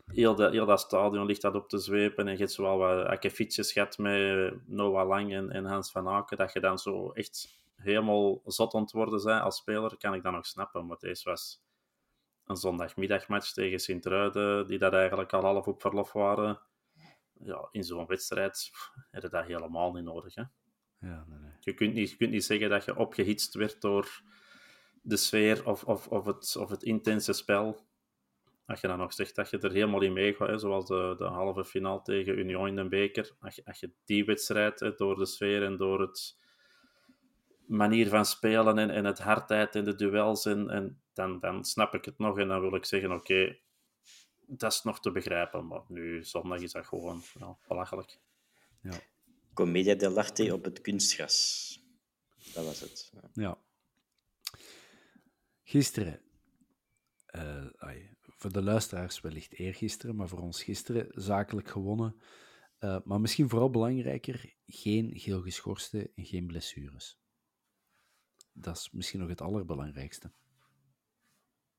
[0.05, 2.25] heel, dat, heel dat stadion ligt dat op te zwepen.
[2.27, 6.37] En je hebt zowel wat akkefietjes gehad met Noah Lang en, en Hans van Aken.
[6.37, 10.23] Dat je dan zo echt helemaal zot aan het worden bent als speler, kan ik
[10.23, 10.85] dat nog snappen.
[10.85, 11.61] Maar deze was
[12.45, 16.61] een zondagmiddagmatch tegen Sint-Truiden, die dat eigenlijk al half op verlof waren.
[17.33, 18.71] Ja, in zo'n wedstrijd
[19.11, 20.35] heb je dat helemaal niet nodig.
[20.35, 20.43] Hè?
[20.99, 21.51] Ja, nee, nee.
[21.59, 24.21] Je, kunt niet, je kunt niet zeggen dat je opgehitst werd door
[25.01, 27.87] de sfeer of, of, of, het, of het intense spel.
[28.65, 31.23] Als je dan nog zegt dat je er helemaal in meegaat, hè, zoals de, de
[31.23, 33.35] halve finale tegen Union in de beker.
[33.39, 36.37] Als je, als je die wedstrijd, hè, door de sfeer en door het
[37.75, 41.93] manier van spelen en, en het hardheid en de duels, en, en dan, dan snap
[41.93, 43.57] ik het nog en dan wil ik zeggen, oké,
[44.47, 45.67] dat is nog te begrijpen.
[45.67, 48.19] Maar nu, zondag is dat gewoon ja, belachelijk.
[48.81, 48.99] Ja.
[49.53, 51.79] Commedia dell'arte op het kunstgras.
[52.53, 53.11] Dat was het.
[53.13, 53.29] Ja.
[53.33, 53.57] ja.
[55.63, 56.21] Gisteren,
[57.25, 62.21] eh, ai, voor de luisteraars wellicht eergisteren, maar voor ons gisteren zakelijk gewonnen.
[62.77, 67.22] Eh, maar misschien vooral belangrijker, geen geel geschorste en geen blessures.
[68.53, 70.31] Dat is misschien nog het allerbelangrijkste.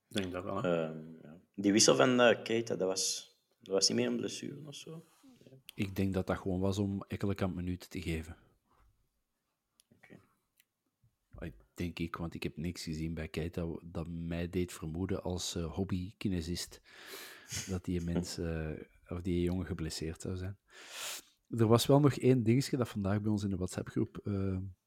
[0.09, 0.63] Ik denk dat wel.
[0.63, 0.85] Hè.
[0.85, 1.41] Ehm, ja.
[1.55, 5.05] Die wissel van eh Keita, dat was, dat was niet meer een blessure of zo.
[5.75, 8.37] Ik denk dat dat gewoon was om Ekkelenkamp minuten te geven.
[9.97, 10.21] Oké.
[11.75, 15.75] Denk ik, want ik heb niks gezien bij Keita dat mij deed vermoeden als eh,
[15.75, 16.81] hobby-kinesist
[17.69, 18.71] dat die mens, eh,
[19.09, 20.59] of die jongen geblesseerd zou zijn.
[21.49, 24.21] Er was wel nog één dingetje dat vandaag bij ons in de WhatsApp-groep,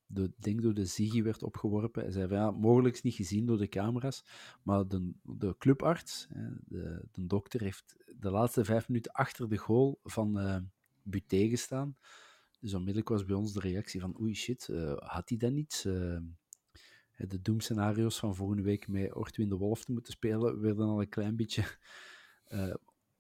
[0.08, 2.02] de, denk door de Ziggy werd opgeworpen.
[2.02, 4.24] Hij zei ja, mogelijk niet gezien door de camera's,
[4.64, 6.28] maar de, de clubarts,
[6.68, 10.58] de, de dokter, heeft de laatste vijf minuten achter de goal van eh
[11.10, 11.98] Buté gestaan.
[12.60, 15.86] Dus onmiddellijk was bij ons de reactie van, oei shit, eh, had hij dan niets?
[15.86, 16.18] Eh,
[17.16, 21.10] de doemscenario's van volgende week met Ortwin de Wolf te moeten spelen, werden al een
[21.10, 21.64] klein beetje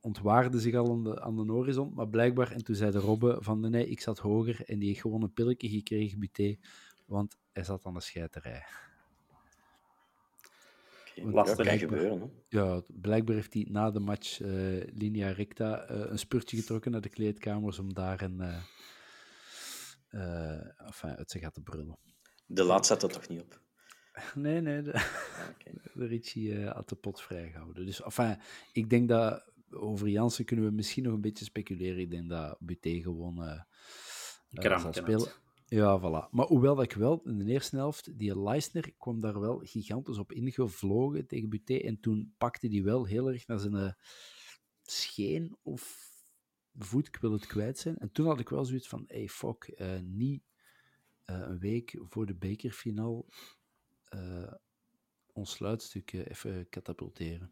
[0.07, 1.93] ontwaarden zich al aan de, aan de horizon.
[1.93, 5.01] Maar blijkbaar, en toen zei de Robbe van nee, ik zat hoger en die heeft
[5.01, 6.57] gewoon een pilletje gekregen, Buté,
[7.05, 8.63] want hij zat aan de scheiterij.
[11.15, 11.65] Lastig.
[11.65, 12.19] Ja, gebeuren.
[12.19, 12.57] Hè.
[12.59, 14.49] Ja, blijkbaar heeft hij na de match eh,
[14.93, 18.41] linea recta eh, een spurtje getrokken naar de kleedkamers om daar een,
[20.09, 21.97] eh, enfin, uit zijn gat te brullen.
[22.45, 23.61] De laat zat er toch niet op.
[24.35, 25.71] Nee, nee, de, Ja, oké.
[25.93, 27.85] de Richie had de pot vrijgehouden.
[27.85, 28.37] Dus enfin,
[28.71, 31.99] ik denk dat over Jansen kunnen we misschien nog een beetje speculeren.
[31.99, 33.65] Ik denk dat Buté gewoon
[34.51, 35.31] Kramp zal spelen.
[35.65, 36.29] Ja, voilà.
[36.31, 40.17] Maar hoewel dat ik wel in de eerste helft, die Leisner kwam daar wel gigantisch
[40.17, 41.75] op ingevlogen tegen Buté.
[41.75, 43.91] En toen pakte hij wel heel erg naar zijn eh,
[44.83, 46.11] scheen of
[46.77, 47.97] voet, ik wil het kwijt zijn.
[47.97, 50.43] En toen had ik wel zoiets van, hey, fuck, niet
[51.25, 53.25] een week voor de bekerfinaal
[54.03, 54.53] eh,
[55.33, 57.51] ons sluitstuk even katapulteren.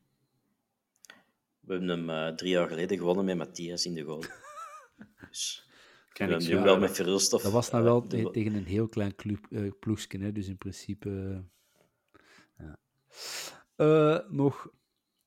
[1.65, 4.23] We hebben hem eh, drie jaar geleden gewonnen met Matthias in de goal.
[5.29, 5.67] Dus
[6.07, 7.41] we Kan ik hebben wel met Verhulstof...
[7.41, 10.47] Dat was nou eh, wel te- tegen een heel klein club, eh, ploegje, hè, dus
[10.47, 11.43] in principe...
[12.57, 12.79] eh, ja.
[13.75, 14.69] Eh, nog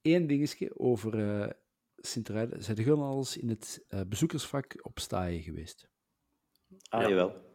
[0.02, 1.50] één dingetje over eh
[1.96, 2.62] Sint-Truiden.
[2.64, 5.88] Zijn er al eens in het eh, bezoekersvak op staaien geweest?
[6.88, 7.08] Ah, Ja.
[7.08, 7.46] jawel.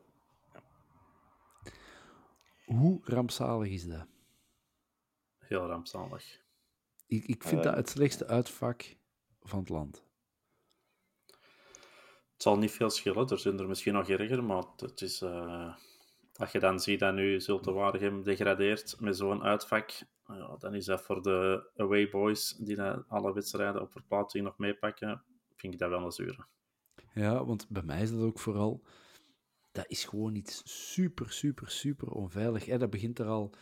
[2.66, 4.08] Hoe rampzalig is dat?
[5.38, 6.43] Heel rampzalig.
[7.06, 8.96] Ik, ik vind Eh, dat het slechtste uitvak
[9.42, 10.04] van het land.
[12.34, 15.22] Het zal niet veel schillen, er zijn er misschien nog erger, maar het is...
[15.22, 15.76] eh,
[16.34, 19.92] als je dan ziet dat nu Zulte Waregem degradeert met zo'n uitvak,
[20.28, 25.24] ja, dan is dat voor de away boys die alle wedstrijden op verplaatsing nog meepakken,
[25.56, 26.46] vind ik dat wel een zure.
[27.14, 28.84] Ja, want bij mij is dat ook vooral...
[29.72, 30.62] Dat is gewoon iets
[30.94, 32.66] super, super, super onveilig.
[32.66, 32.78] Hè?
[32.78, 33.54] Dat begint er al...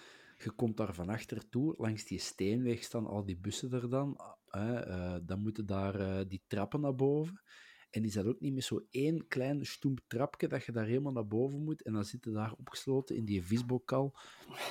[0.43, 4.17] Je komt daar van achter toe, langs die steenweg staan al die bussen er dan.
[4.45, 7.41] Eh, dan moeten daar eh, die trappen naar boven.
[7.89, 11.11] En is dat ook niet met zo één klein stoemp trapje dat je daar helemaal
[11.11, 11.81] naar boven moet.
[11.81, 14.17] En dan zitten daar opgesloten in die visbokal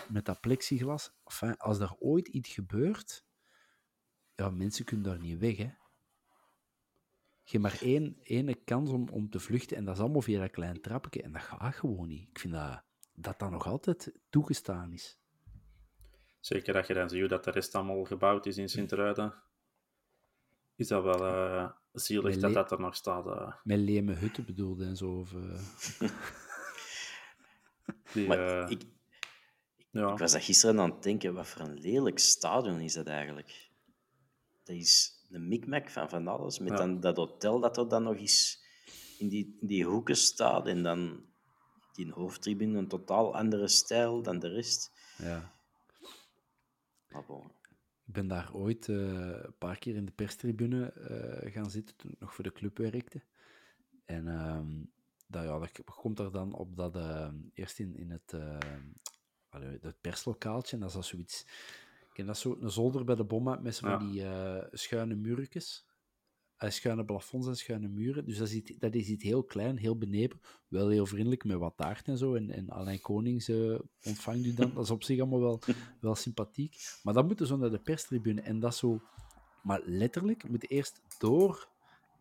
[0.08, 1.12] met dat plexiglas.
[1.56, 3.24] Als daar ooit iets gebeurt,
[4.34, 5.70] ja, mensen kunnen daar niet weg, hè.
[7.58, 10.80] Maar één, ene kans om, om te vluchten en dat is allemaal via dat klein
[10.80, 11.22] trapje.
[11.22, 12.28] En dat gaat gewoon niet.
[12.28, 12.82] Ik vind dat
[13.14, 15.19] dat, dat nog altijd toegestaan is.
[16.40, 19.34] Zeker als je dan ziet hoe dat de rest allemaal gebouwd is in Sint-Truiden,
[20.76, 23.26] is dat wel eh, zielig dat dat er nog staat.
[23.26, 23.52] eh.
[23.64, 25.18] Met leme hutten bedoelde en zo.
[25.18, 25.60] Of, eh,
[28.12, 28.82] die, Maar ik,
[29.90, 30.12] ja.
[30.12, 33.70] ik was dat gisteren aan het denken, wat voor een lelijk stadion is dat eigenlijk?
[34.64, 36.76] Dat is een mikmak van van alles, met Ja.
[36.76, 38.64] dan dat hotel dat er dan nog eens
[39.18, 41.24] in die, in die hoeken staat en dan
[41.92, 44.92] die hoofdtribune een totaal andere stijl dan de rest.
[45.18, 45.58] ja.
[47.10, 47.42] Maar bon,
[48.06, 52.10] Ik ben daar ooit eh, een paar keer in de perstribune eh, gaan zitten toen
[52.10, 53.22] ik nog voor de club werkte.
[54.04, 54.82] En ehm
[55.30, 58.58] dat, ja, dat komt er dan op dat ehm, eerst in, in het, uh,
[59.80, 61.42] het perslokaaltje, en dat is dat zoiets
[62.00, 64.10] Ik ken dat zo, een zolder bij de bomma met zo van Ja.
[64.10, 65.86] die eh, schuine muurtjes.
[66.68, 68.24] Schuine plafonds en schuine muren.
[68.24, 70.40] Dus dat is, iets, dat is heel klein, heel benepen.
[70.68, 72.34] Wel heel vriendelijk met wat taart en zo.
[72.34, 74.74] En, en Alain Konings eh, ontvangt u dan.
[74.74, 75.60] Dat is op zich allemaal wel,
[76.00, 76.76] wel sympathiek.
[77.02, 78.40] Maar dan moeten zo naar de perstribune.
[78.40, 79.00] En dat zo...
[79.62, 81.68] Maar letterlijk, moet eerst door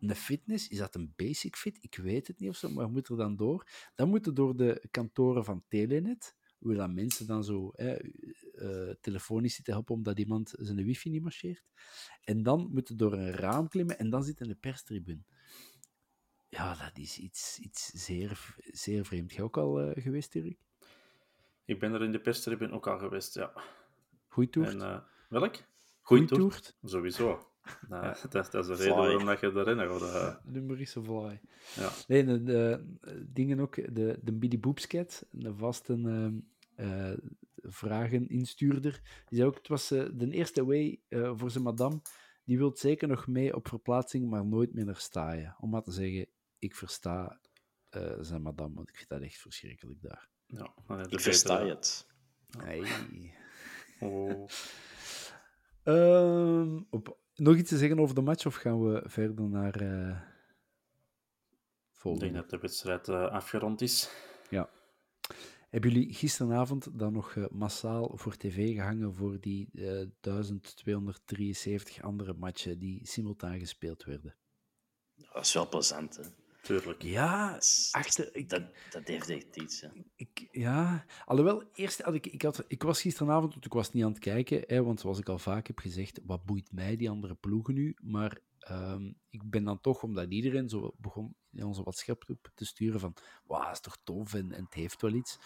[0.00, 0.68] een fitness.
[0.68, 1.78] Is dat een basic fit?
[1.80, 3.66] Ik weet het niet of zo, maar moet er dan door.
[3.94, 9.54] Dan moeten door de kantoren van Telenet, hoe dan mensen dan zo hè, eh, telefonisch
[9.54, 11.64] zitten helpen omdat iemand zijn wifi niet marcheert.
[12.24, 15.22] En dan moeten door een raam klimmen en dan zit in de perstribune.
[16.48, 19.32] Ja, dat is iets, iets zeer, zeer vreemd.
[19.32, 20.58] Jij ook al eh, geweest, Erik?
[21.64, 23.52] Ik ben er in de perstribune ook al geweest, ja.
[24.28, 24.68] Goeie toert?
[24.68, 25.56] En, eh, welk?
[26.00, 26.76] Goeie toert.
[26.84, 27.44] Sowieso.
[27.88, 28.84] Nou, dat, dat is de Fly.
[28.84, 30.02] reden waarom dat je erin gaat.
[30.02, 31.40] eh, Numerische fly.
[31.76, 31.90] ja.
[32.08, 32.84] Nee, de, de,
[33.32, 35.92] dingen ook, de, de Biddy Boopscat, een vaste
[36.80, 37.12] eh,
[37.62, 38.92] vrageninstuurder,
[39.28, 42.00] die zei ook, het was eh, de eerste way eh, voor zijn madame,
[42.44, 45.56] die wil zeker nog mee op verplaatsing, maar nooit meer naar staaien.
[45.58, 46.26] Om maar te zeggen,
[46.58, 47.40] ik versta
[47.88, 50.28] eh, zijn madame, want ik vind dat echt verschrikkelijk daar.
[50.46, 50.74] ja.
[50.86, 52.06] de Ik versta betere- het.
[52.58, 52.82] Hey.
[54.02, 54.48] Oh.
[55.82, 60.20] Ehm, op, nog iets te zeggen over de match, of gaan we verder naar eh
[61.92, 62.24] Ik volgende?
[62.32, 64.10] denk dat de wedstrijd eh, afgerond is.
[64.50, 64.68] Ja.
[65.70, 69.82] Hebben jullie gisteravond dan nog eh, massaal voor tv gehangen voor die eh
[70.20, 74.36] 1273 andere matchen die simultaan gespeeld werden?
[75.32, 76.22] Dat is wel plezant, hè.
[76.62, 77.02] Tuurlijk.
[77.02, 79.88] Ja, achter, ik, Dat, dat heeft echt iets, hè.
[80.16, 81.04] ik, ja.
[81.24, 84.18] Alhoewel, eerst had ik, ik, had, ik was gisteravond, want ik was niet aan het
[84.18, 87.74] kijken, hè, want zoals ik al vaak heb gezegd, wat boeit mij die andere ploegen
[87.74, 87.96] nu?
[88.02, 93.00] Maar ehm, ik ben dan toch, omdat iedereen zo begon in onze WhatsApp-groep te sturen
[93.00, 95.38] van, wauw, is toch tof en, het heeft wel iets.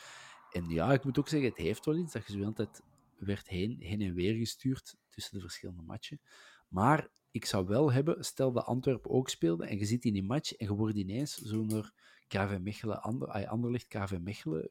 [0.50, 2.55] En ja, ik moet ook zeggen, het heeft wel iets, dat je zo de hele
[2.55, 2.83] tijd
[3.18, 6.20] werd heen, heen en weer gestuurd tussen de verschillende matchen.
[6.68, 10.22] Maar ik zou wel hebben, stel dat Antwerpen ook speelde en je zit in die
[10.22, 11.92] match en je wordt ineens zo naar
[12.27, 14.68] KV Mechelen, ander, Anderlecht, KV Mechelen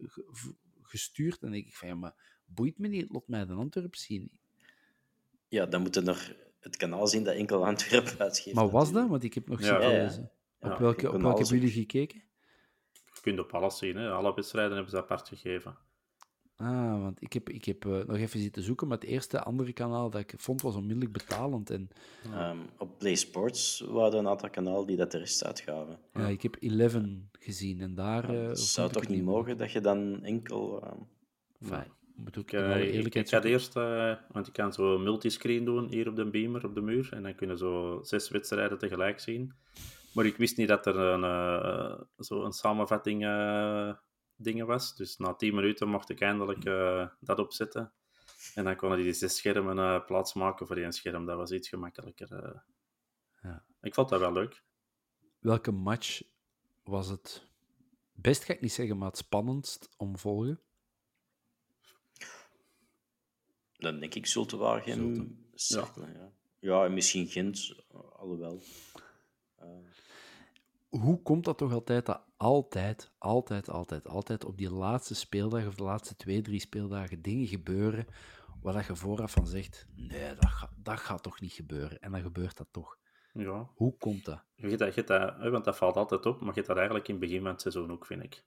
[0.81, 1.33] gestuurd.
[1.33, 4.31] En dan denk ik van, ja, maar boeit me niet, laat mij de Antwerpen zien.
[5.47, 6.31] Ja, dan moeten nog
[6.63, 8.55] het kanaal zien dat enkel Antwerpen uitgeeft.
[8.55, 9.07] Maar was dat?
[9.09, 9.61] Want ik heb nog.
[9.61, 9.75] Ja,
[10.59, 12.23] Op welke, op welke hebben jullie gekeken?
[12.91, 13.95] Je kunt op alles zien.
[13.95, 14.11] Hè.
[14.11, 15.77] Alle wedstrijden hebben ze apart gegeven.
[16.55, 19.73] Ah, want ik heb, ik heb eh, nog even zitten zoeken, maar het eerste andere
[19.73, 21.69] kanaal dat ik vond was onmiddellijk betalend.
[21.69, 21.89] En
[22.23, 25.99] Ehm, op Play Sports waren er een aantal kanalen die dat de rest uitgaven.
[26.13, 28.27] ja, ik heb 11 gezien en daar.
[28.29, 30.81] Het vond zou toch niet mogen dat je dan enkel...
[30.83, 30.97] ehm,
[31.61, 31.91] Fijn.
[32.15, 33.43] Moet ook Ik, ik, zoeken.
[33.43, 37.09] eerst, eh, want ik kan zo multiscreen doen hier op de beamer, op de muur.
[37.13, 39.53] En dan kunnen zo zes wedstrijden tegelijk zien.
[40.13, 43.93] Maar ik wist niet dat er een, eh, zo een samenvatting eh,
[44.35, 44.95] dingen was.
[44.95, 46.63] Dus na tien minuten mocht ik eindelijk
[47.19, 47.93] dat opzetten.
[48.55, 51.25] En dan konden die zes schermen plaatsmaken voor één scherm.
[51.25, 52.63] Dat was iets gemakkelijker.
[53.41, 53.63] Ja.
[53.81, 54.63] Ik vond dat wel leuk.
[55.39, 56.21] Welke match
[56.83, 57.47] was het
[58.13, 60.62] best, ga ik niet zeggen, maar het spannendst om volgen?
[63.83, 65.27] Dan denk ik Zulte.
[65.53, 66.31] Cercle, ja.
[66.59, 66.85] ja.
[66.85, 67.75] en misschien Gent,
[68.15, 68.61] alhoewel.
[70.89, 75.75] Hoe komt dat toch altijd dat altijd, altijd, altijd, altijd op die laatste speeldag of
[75.75, 78.07] de laatste twee, drie speeldagen dingen gebeuren
[78.61, 81.99] waar dat je vooraf van zegt, nee, dat, gaat dat gaat toch niet gebeuren.
[81.99, 82.97] En dan gebeurt dat toch.
[83.33, 84.43] Ja, Hoe komt dat?
[84.55, 87.07] Je dat, je dat, hè, want dat valt altijd op, maar je hebt dat eigenlijk
[87.07, 88.43] in het begin van het seizoen ook, vind ik.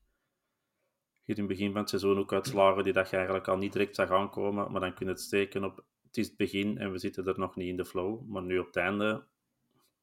[1.27, 3.57] Je hebt in het begin van het seizoen ook uitslagen die dat je eigenlijk al
[3.57, 6.79] niet direct zag aankomen, maar dan kun je het steken op het is het begin
[6.79, 8.29] en we zitten er nog niet in de flow.
[8.29, 9.27] Maar nu op het einde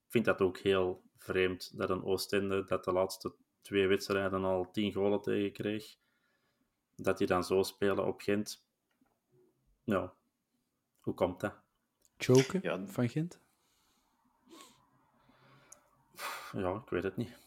[0.05, 4.71] ik vind dat ook heel vreemd dat een Oostende dat de laatste twee wedstrijden al
[4.71, 5.95] tien golen tegen kreeg,
[6.95, 8.65] dat die dan zo spelen op Gent.
[9.83, 10.13] Ja,
[10.99, 11.53] hoe komt dat?
[12.17, 12.87] Choken Ja.
[12.87, 13.39] van Gent?
[16.51, 17.42] Ja, ik weet het niet.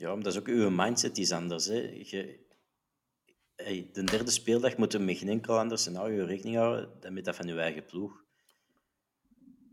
[0.00, 1.66] Ja, maar dat is ook uw mindset is anders.
[1.66, 1.80] Hè.
[2.04, 2.46] Je,
[3.56, 7.24] hey, de derde speeldag moet je met geen enkel ander scenario rekening houden dan met
[7.24, 8.24] dat van je eigen ploeg.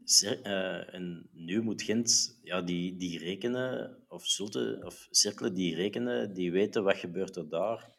[0.04, 5.75] Cer- eh, en nu moet Gent, ja, die, die rekenen, of Zulte, of Cirkelen, die
[5.75, 7.96] rekenen, die weten wat gebeurt er daar.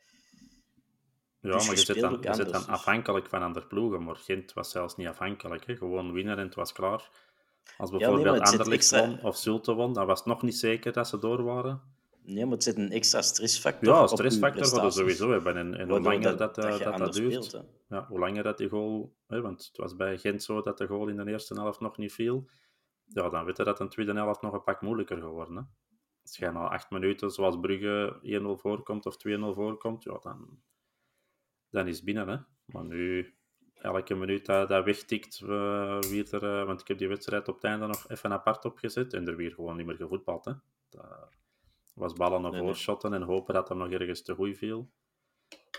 [1.40, 4.04] Ja, Dus maar je je zit dan, je zit dan afhankelijk van andere ploegen.
[4.04, 5.66] Maar Gent was zelfs niet afhankelijk.
[5.66, 5.76] Hè.
[5.76, 7.10] Gewoon winnen en het was klaar.
[7.76, 10.92] Als bijvoorbeeld zit Anderlecht extra- won of Zulte won, dan was het nog niet zeker
[10.92, 11.96] dat ze door waren.
[12.28, 14.98] Nee, maar het zit een extra stressfactor Ja, stressfactor gaat er prestaties.
[14.98, 15.56] sowieso hebben.
[15.56, 17.66] En, en hoe langer dat, dat, eh, dat duurt, speelt.
[17.88, 19.16] Ja, hoe langer dat die goal...
[19.26, 21.96] Hè, want het was bij Gent zo dat de goal in de eerste helft nog
[21.96, 22.48] niet viel.
[23.04, 25.56] Ja, dan weet je dat een tweede helft nog een pak moeilijker geworden.
[25.56, 25.62] Hè.
[26.22, 30.62] Als je na acht minuten, zoals Brugge, 1-0 voorkomt of 2-0 voorkomt, ja, dan,
[31.70, 32.28] dan is het binnen.
[32.28, 32.36] Hè.
[32.64, 33.34] Maar nu
[33.74, 37.54] elke minuut dat, dat wegtikt, uh, wie er, uh, want ik heb die wedstrijd op
[37.54, 40.44] het einde nog even apart opgezet en er weer gewoon niet meer gevoetbald.
[40.44, 40.52] Hè.
[40.88, 41.36] Dat
[41.98, 44.90] was ballen naar voorshotten en hopen dat hem nog ergens te goed viel.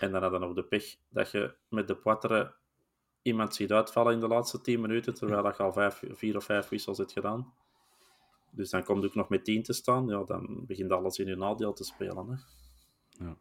[0.00, 2.54] En dan hadden we nog de pech dat je met de Poitre
[3.22, 6.68] iemand ziet uitvallen in de laatste 10 minuten, terwijl je al vijf, vier of vijf
[6.68, 7.52] wissels hebt gedaan.
[8.50, 10.06] Dus dan komt ook nog met 10 te staan.
[10.06, 12.28] Ja, dan begint alles in je nadeel te spelen.
[12.28, 12.36] Hè.
[13.24, 13.36] Ja.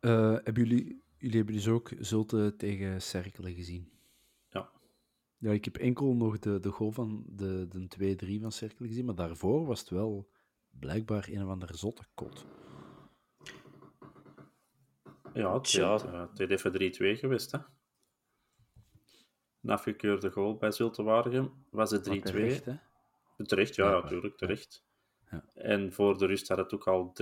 [0.00, 3.92] Uh, hebben jullie, jullie hebben dus ook Zulte tegen Cerkelen gezien?
[5.44, 5.52] Ja.
[5.52, 9.14] Ik heb enkel nog de, de goal van de, de 2-3 van Cerkelen gezien, maar
[9.14, 10.28] daarvoor was het wel
[10.70, 12.46] blijkbaar een of andere zotte kot.
[15.34, 15.92] Ja, het, ja.
[15.92, 17.58] het, het even 3-2 geweest, hè.
[19.62, 22.22] Een afgekeurde goal bij Zulte Waregem was het 3-2.
[22.22, 22.64] Terecht,
[23.36, 24.84] terecht, ja, natuurlijk, ja, terecht.
[25.30, 25.44] Ja.
[25.54, 27.12] En voor de rust had het ook al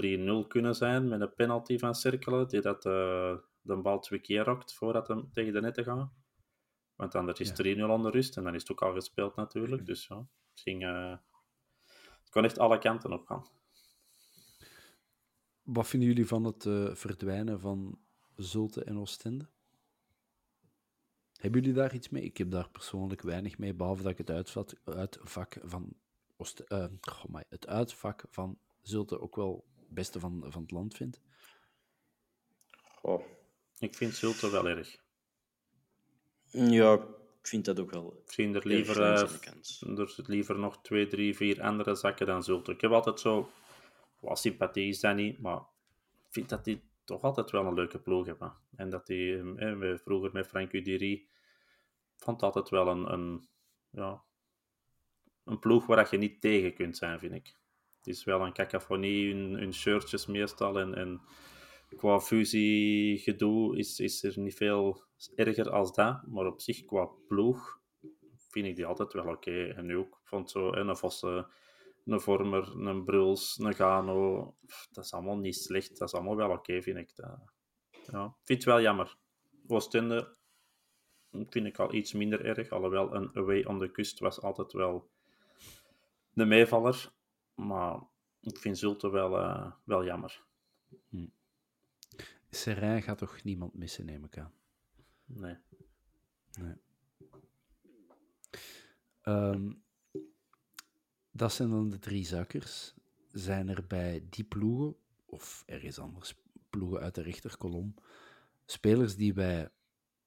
[0.44, 4.44] 3-0 kunnen zijn met een penalty van Cirkelen, die dat uh, de bal twee keer
[4.44, 6.10] rokt voordat hem tegen de netten gaat.
[7.02, 9.86] Want anders is 3-0 aan de rust en dan is het ook al gespeeld natuurlijk.
[9.86, 11.16] Dus ja, het, ging, uh,
[12.20, 13.46] het kon echt alle kanten op gaan.
[15.62, 17.98] Wat vinden jullie van het uh, verdwijnen van
[18.36, 19.48] Zulte en Oostende?
[21.34, 22.22] Hebben jullie daar iets mee?
[22.22, 25.94] Ik heb daar persoonlijk weinig mee, behalve dat ik het uitvak, uitvak van
[26.36, 30.70] Oost, uh, oh my, het uitvak van Zulte ook wel het beste van, van het
[30.70, 31.20] land vind.
[33.00, 33.22] Oh.
[33.78, 35.01] Ik vind Zulte wel erg.
[36.52, 36.94] Ja,
[37.40, 38.22] ik vind dat ook wel.
[38.26, 42.72] Zie er liever, uh, er liever nog twee, drie, vier andere zakken dan Zulte.
[42.72, 43.50] Ik heb altijd zo,
[44.20, 47.98] wel sympathie is dat niet, maar ik vind dat die toch altijd wel een leuke
[47.98, 48.52] ploeg hebben.
[48.76, 51.28] En dat die, eh, vroeger met Frank Udiri,
[52.16, 53.48] vond altijd wel een, een,
[53.90, 54.22] ja,
[55.44, 57.54] een ploeg waar je niet tegen kunt zijn, vind ik.
[57.96, 60.78] Het is wel een cacophonie, hun, hun shirtjes meestal.
[60.78, 61.20] En, en
[61.96, 65.02] qua fusiegedoe is, is er niet veel
[65.34, 66.26] erger als dat.
[66.26, 67.80] Maar op zich, qua ploeg,
[68.52, 69.66] vind ik die altijd wel oké.
[69.66, 71.46] En nu ook, vond zo een Vosse,
[72.04, 74.54] een Vormer, een Bruls, een Gano.
[74.90, 75.98] Dat is allemaal niet slecht.
[75.98, 77.16] Dat is allemaal wel oké, vind ik.
[77.16, 77.38] Dat,
[78.10, 79.16] ja, vind het wel jammer.
[79.66, 80.36] Oostende
[81.30, 82.70] vind ik al iets minder erg.
[82.70, 85.10] Alhoewel een away on the kust was altijd wel
[86.32, 87.12] de meevaller.
[87.54, 88.00] Maar
[88.40, 90.44] ik vind Zulte wel, uh, wel jammer.
[91.08, 91.26] Hm.
[92.54, 94.52] Serijn gaat toch niemand missen, neem ik aan?
[95.24, 95.56] Nee.
[96.60, 96.74] nee.
[99.22, 99.82] Um,
[101.30, 102.94] dat zijn dan de drie zakkers.
[103.30, 104.96] Zijn er bij die ploegen,
[105.26, 106.34] of ergens anders,
[106.70, 107.94] ploegen uit de rechterkolom,
[108.64, 109.70] spelers die wij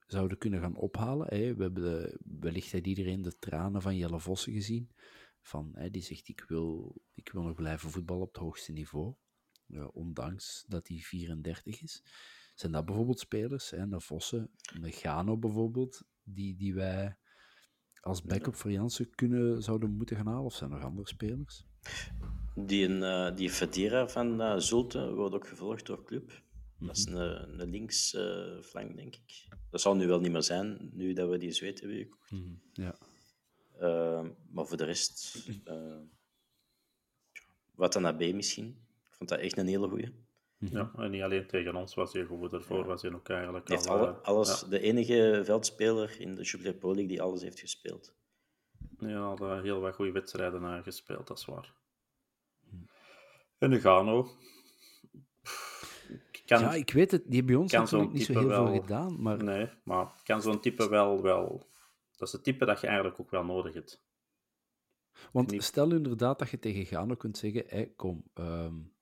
[0.08, 1.28] zouden kunnen gaan ophalen?
[1.28, 1.56] Hè?
[1.56, 4.90] We hebben de, wellicht heeft iedereen de tranen van Jelle Vossen gezien.
[5.42, 9.14] Van, hè, die zegt, ik wil, ik wil nog blijven voetballen op het hoogste niveau.
[9.94, 12.04] Ondanks dat hij 34 is.
[12.56, 14.50] Zijn dat bijvoorbeeld spelers, hè, een Vossen,
[14.82, 17.18] een Gano bijvoorbeeld, die, die wij
[18.02, 20.44] als backup voor Jansen kunnen, zouden moeten gaan halen?
[20.44, 21.66] Of zijn er andere spelers?
[22.56, 26.44] Die, uh, die Federa van uh, Zulte wordt ook gevolgd door club.
[26.80, 27.18] Dat is mhm.
[27.18, 29.48] een, een linksflank, uh, denk ik.
[29.70, 32.32] Dat zal nu wel niet meer zijn, nu dat we die zweet hebben gekocht.
[32.32, 32.96] Mm Ja.
[33.82, 35.98] Uh, maar voor de rest, uh,
[37.76, 38.85] wat dan naar B misschien.
[39.16, 40.14] Ik vond dat echt een hele goeie.
[40.58, 40.78] Mhm.
[40.78, 42.86] Ja, en niet alleen tegen ons was hij goed, daarvoor ja.
[42.86, 43.88] was hij ook eigenlijk al...
[43.88, 44.68] Alle, eh, alles, ja.
[44.68, 48.16] De enige veldspeler in de Jubilee Pro League die alles heeft gespeeld.
[48.98, 51.74] Ja, had heel wat goede wedstrijden gespeeld, dat is waar.
[52.60, 52.84] Mhm.
[53.58, 54.30] En de Gano.
[56.46, 57.24] Kan, ja, ik weet het.
[57.26, 59.44] Die bij ons natuurlijk niet zo heel wel, veel gedaan, maar...
[59.44, 61.68] Nee, maar kan zo'n type wel, wel
[62.18, 64.04] dat is het type dat je eigenlijk ook wel nodig hebt.
[65.32, 68.94] Want stel inderdaad dat je tegen Gano kunt zeggen: hey, kom, um,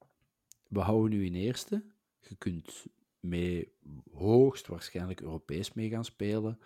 [0.74, 1.84] we houden nu in eerste.
[2.20, 2.86] Je kunt
[3.20, 3.72] mee
[4.12, 6.60] hoogstwaarschijnlijk Europees mee gaan spelen.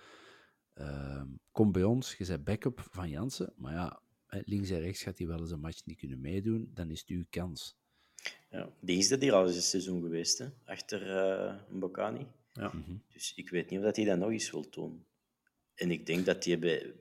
[0.76, 3.54] Um, kom bij ons, je bent backup van Jansen.
[3.56, 6.72] Maar ja, links en rechts gaat hij wel eens een match niet kunnen meedoen.
[6.74, 7.78] Dan is het uw kans.
[8.50, 10.48] Ja, die is dat hier al eens een seizoen geweest, hè?
[10.66, 12.28] achter uh, Mbokani.
[12.54, 12.68] Ja.
[12.74, 12.96] Mhm.
[13.14, 15.06] Dus ik weet niet of hij dat nog eens wil doen.
[15.74, 16.94] En ik denk dat die bij,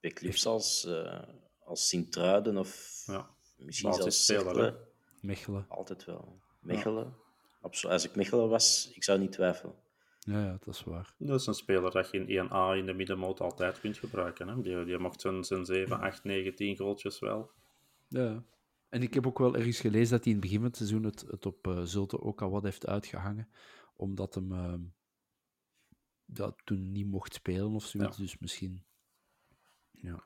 [0.00, 1.22] bij clubs als, uh,
[1.58, 3.30] als Sint-Truiden of ja.
[3.56, 4.32] misschien zelfs
[5.20, 5.64] Mechelen.
[5.68, 6.40] Altijd wel.
[6.68, 7.14] Mechelen.
[7.62, 7.88] Ja.
[7.88, 9.74] Als ik Mechelen was, ik zou niet twijfelen.
[10.18, 11.14] Ja, ja, dat is waar.
[11.18, 14.48] Dat is een speler dat je in 1A in de middenmoot altijd kunt gebruiken.
[14.48, 14.60] Hè?
[14.60, 17.50] Die, die mocht zijn, zijn 7, 8, 9, 10 goaltjes wel.
[18.08, 18.42] Ja.
[18.88, 21.04] En ik heb ook wel ergens gelezen dat hij in het begin van het seizoen
[21.04, 23.48] het, het op uh, Zulte ook al wat heeft uitgehangen.
[23.96, 24.52] Omdat hem...
[24.52, 24.74] Uh,
[26.24, 28.16] dat toen niet mocht spelen of zoiets.
[28.16, 28.82] Dus misschien.
[29.90, 30.24] Ja.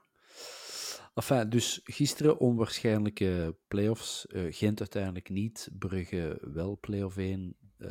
[1.14, 4.26] Enfin, dus gisteren onwaarschijnlijke play-offs.
[4.28, 5.68] Uh, Gent uiteindelijk niet.
[5.78, 7.56] Brugge wel play-off 1.
[7.78, 7.90] Uh,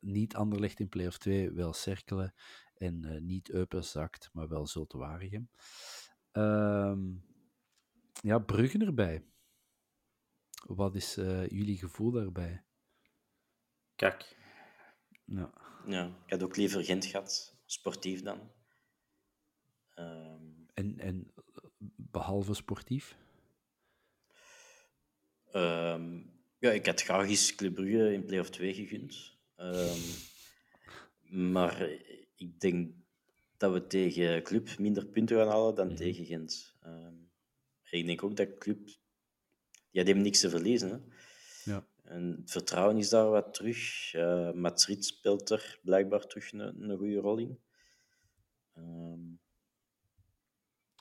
[0.00, 2.34] niet Anderlecht in play-off 2, wel Cerkelen.
[2.74, 5.50] En eh, niet Eupen zakt, maar wel Zulte Waregem.
[6.32, 7.00] Ehm,
[8.22, 9.24] ja, Bruggen erbij.
[10.66, 12.64] Wat is eh, jullie gevoel daarbij?
[13.96, 14.36] Kijk,
[15.24, 15.52] Ja.
[15.86, 18.50] Ja, ik had ook liever Gent gehad, sportief dan.
[19.94, 20.44] Ehm,
[20.74, 21.39] En, en eh,
[21.96, 23.16] behalve sportief?
[25.52, 26.20] ehm,
[26.58, 29.36] ja, ik had graag eens Club Brugge in play-off 2 gegund.
[29.56, 30.00] Ehm,
[31.52, 31.88] maar
[32.36, 32.94] ik denk
[33.56, 36.76] dat we tegen Club minder punten gaan halen dan tegen Gent.
[36.80, 37.14] Ehm,
[37.90, 38.88] ik denk ook dat Club...
[39.92, 40.90] Ja, die hebben niks te verliezen.
[40.90, 40.98] Hè.
[41.72, 41.86] Ja.
[42.02, 44.12] En het vertrouwen is daar wat terug.
[44.14, 47.60] Uh, Mats Rit speelt er blijkbaar terug een, een goede rol in.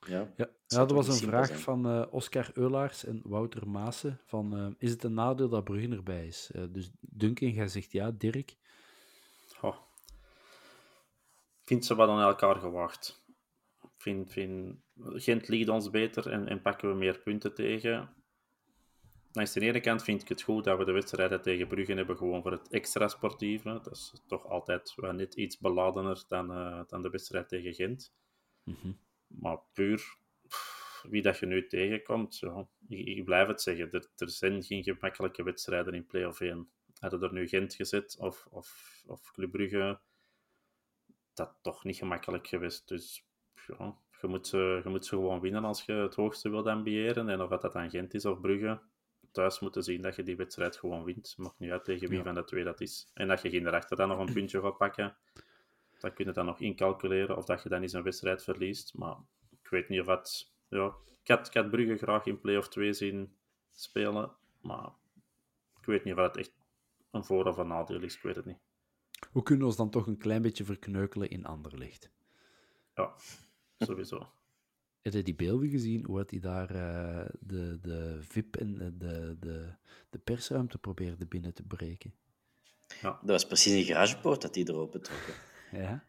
[0.08, 1.60] Ja, Ja, ja er toch was een vraag zijn.
[1.60, 4.20] van eh, Oscar Eulaars en Wouter Maassen.
[4.26, 6.52] Van, eh, is het een nadeel dat Bruggen erbij is?
[6.54, 8.12] Eh, dus Duncan, jij zegt ja.
[8.12, 8.56] Dirk?
[9.62, 9.76] oh.
[11.64, 13.28] vind ze wat aan elkaar gewaagd.
[13.98, 18.14] Vind, vind, Gent ligt ons beter en, en pakken we meer punten tegen.
[19.32, 22.18] Langs de ene kant vind ik het goed dat we de wedstrijden tegen Brugge hebben,
[22.18, 23.80] gewoon voor het extra sportieve.
[23.84, 28.14] Dat is toch altijd wel net iets beladener dan, eh, dan de wedstrijd tegen Gent.
[28.64, 28.92] Mhm.
[29.28, 30.18] Maar puur
[31.10, 33.91] wie dat je nu tegenkomt, ja, ik, ik blijf het zeggen.
[33.91, 36.70] Er, er zijn geen gemakkelijke wedstrijden in play-off 1.
[37.00, 40.00] Hadden er nu Gent gezet of, of, of Club Brugge,
[41.34, 42.88] dat toch niet gemakkelijk geweest.
[42.88, 43.26] Dus
[43.68, 47.30] ja, je, moet ze, je moet ze gewoon winnen als je het hoogste wilt ambiëren.
[47.30, 48.80] En of dat dan Gent is of Brugge,
[49.32, 51.34] thuis moeten zien dat je die wedstrijd gewoon wint.
[51.38, 52.24] Maakt niet uit tegen wie Ja.
[52.24, 53.12] van de twee dat is.
[53.14, 55.16] En dat je geen erachter dan nog een puntje gaat pakken.
[56.00, 58.93] Dat kun je dan nog incalculeren of dat je dan eens een wedstrijd verliest.
[58.97, 59.16] Maar
[59.62, 60.52] ik weet niet of dat...
[60.70, 63.34] Ja, ik, had, ik had Brugge graag in play-off 2 zien
[63.72, 64.32] spelen.
[64.62, 64.90] Maar
[65.80, 66.52] ik weet niet of dat echt
[67.12, 68.16] een voor- of een nadeel is.
[68.16, 68.58] Ik weet het niet.
[69.34, 72.12] We kunnen ons dan toch een klein beetje verkneukelen in Anderlecht.
[72.96, 73.14] Ja,
[73.80, 74.28] sowieso.
[75.02, 78.98] Heb je die beelden gezien, hoe dat hij daar eh, de, de VIP en de,
[79.40, 79.74] de,
[80.10, 82.14] de, persruimte probeerde binnen te breken?
[83.02, 85.20] Dat was precies een garagepoort dat die er open trok.
[85.70, 85.82] hè.
[85.82, 86.04] Ja?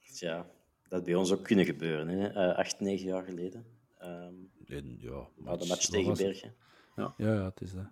[0.00, 0.50] Ja,
[0.92, 2.28] dat had bij ons ook kunnen gebeuren, hè.
[2.28, 3.66] Eh, acht, negen jaar geleden.
[3.98, 4.34] Ehm
[4.66, 6.14] En, ja, maar de match tegen?
[6.14, 6.54] Bergen.
[6.96, 7.90] Ja, ja, het is dat.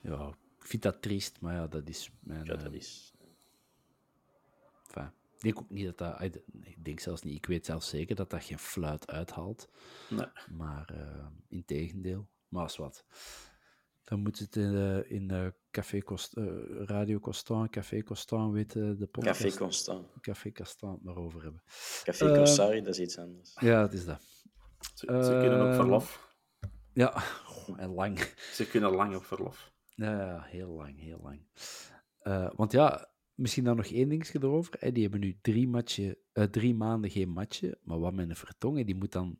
[0.00, 0.28] Ja,
[0.58, 2.44] ik vind dat triest, maar ja, dat is mijn...
[2.44, 3.14] Ja, eh, dat is...
[4.86, 6.22] Enfin, ik denk ook niet dat dat...
[6.62, 9.68] Ik denk zelfs niet, ik weet zelfs zeker dat dat geen fluit uithaalt.
[10.10, 10.26] Nee.
[10.50, 12.28] Maar uh, in tegendeel.
[12.48, 13.04] Maar als wat.
[14.04, 16.44] Dan moet het in, eh, in eh, Café Cost, eh,
[16.84, 19.42] Radio Constant, Café Constant, weet eh, de podcast.
[19.42, 20.06] Café Constant.
[20.20, 21.62] Café Constant maar over hebben.
[22.02, 23.56] Café Eh, Corsari, dat is iets anders.
[23.60, 24.22] Ja, het is dat.
[24.94, 26.36] Ze, ze kunnen op Eh, verlof.
[26.92, 27.22] Ja,
[27.76, 28.18] en lang.
[28.52, 29.72] Ze kunnen lang op verlof.
[29.94, 31.46] Ja, ja, heel lang, heel lang.
[32.18, 34.74] Eh, want ja, misschien dan nog één dingetje erover.
[34.78, 34.92] Hè.
[34.92, 37.78] Die hebben nu drie, matchen, eh, drie maanden geen matchen.
[37.82, 39.38] Maar wat met een Vertongen, die moet dan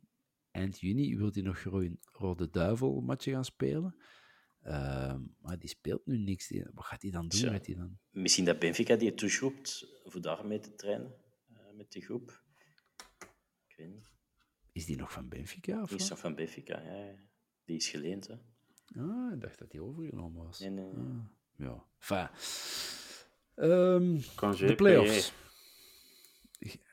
[0.51, 3.95] eind juni, wil hij nog gewoon Rode Duivel matchen gaan spelen.
[4.65, 6.47] Ehm, maar die speelt nu niks.
[6.47, 7.39] Die- wat gaat hij dan doen?
[7.39, 7.97] Gaat hij dan...
[8.09, 11.15] Misschien dat Benfica die toeschroept voor daarmee te trainen,
[11.53, 12.43] eh, met die groep.
[13.67, 14.11] Ik weet niet.
[14.71, 15.81] Is die nog van Benfica?
[15.81, 17.15] Of Die is toch van Benfica, ja.
[17.65, 18.33] Die is geleend, hè.
[19.01, 20.59] Ah, ik dacht dat hij overgenomen was.
[20.59, 20.85] Nee, nee.
[20.85, 22.29] Ah, ja, enfin.
[23.55, 24.19] Ehm,
[24.67, 25.33] de play-offs.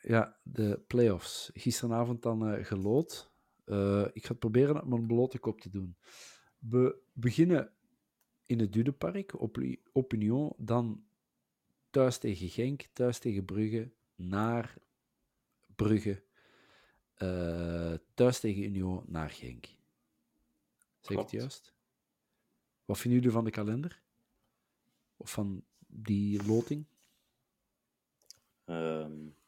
[0.03, 1.51] Ja, de play-offs.
[1.55, 3.31] Gisteravond dan eh gelood.
[3.65, 5.97] Eh, ik ga het proberen op mijn blote kop te doen.
[6.69, 7.73] We beginnen
[8.47, 9.59] in het Dudepark, op,
[9.93, 11.05] op Union, dan
[11.91, 14.75] thuis tegen Genk, thuis tegen Brugge, naar
[15.77, 16.23] Brugge,
[17.15, 19.67] eh, thuis tegen Union, naar Genk.
[21.01, 21.75] Zeg ik het juist?
[22.85, 24.03] Wat vinden jullie van de kalender?
[25.17, 26.85] Of van die loting?
[28.65, 29.42] Ehm, Ja,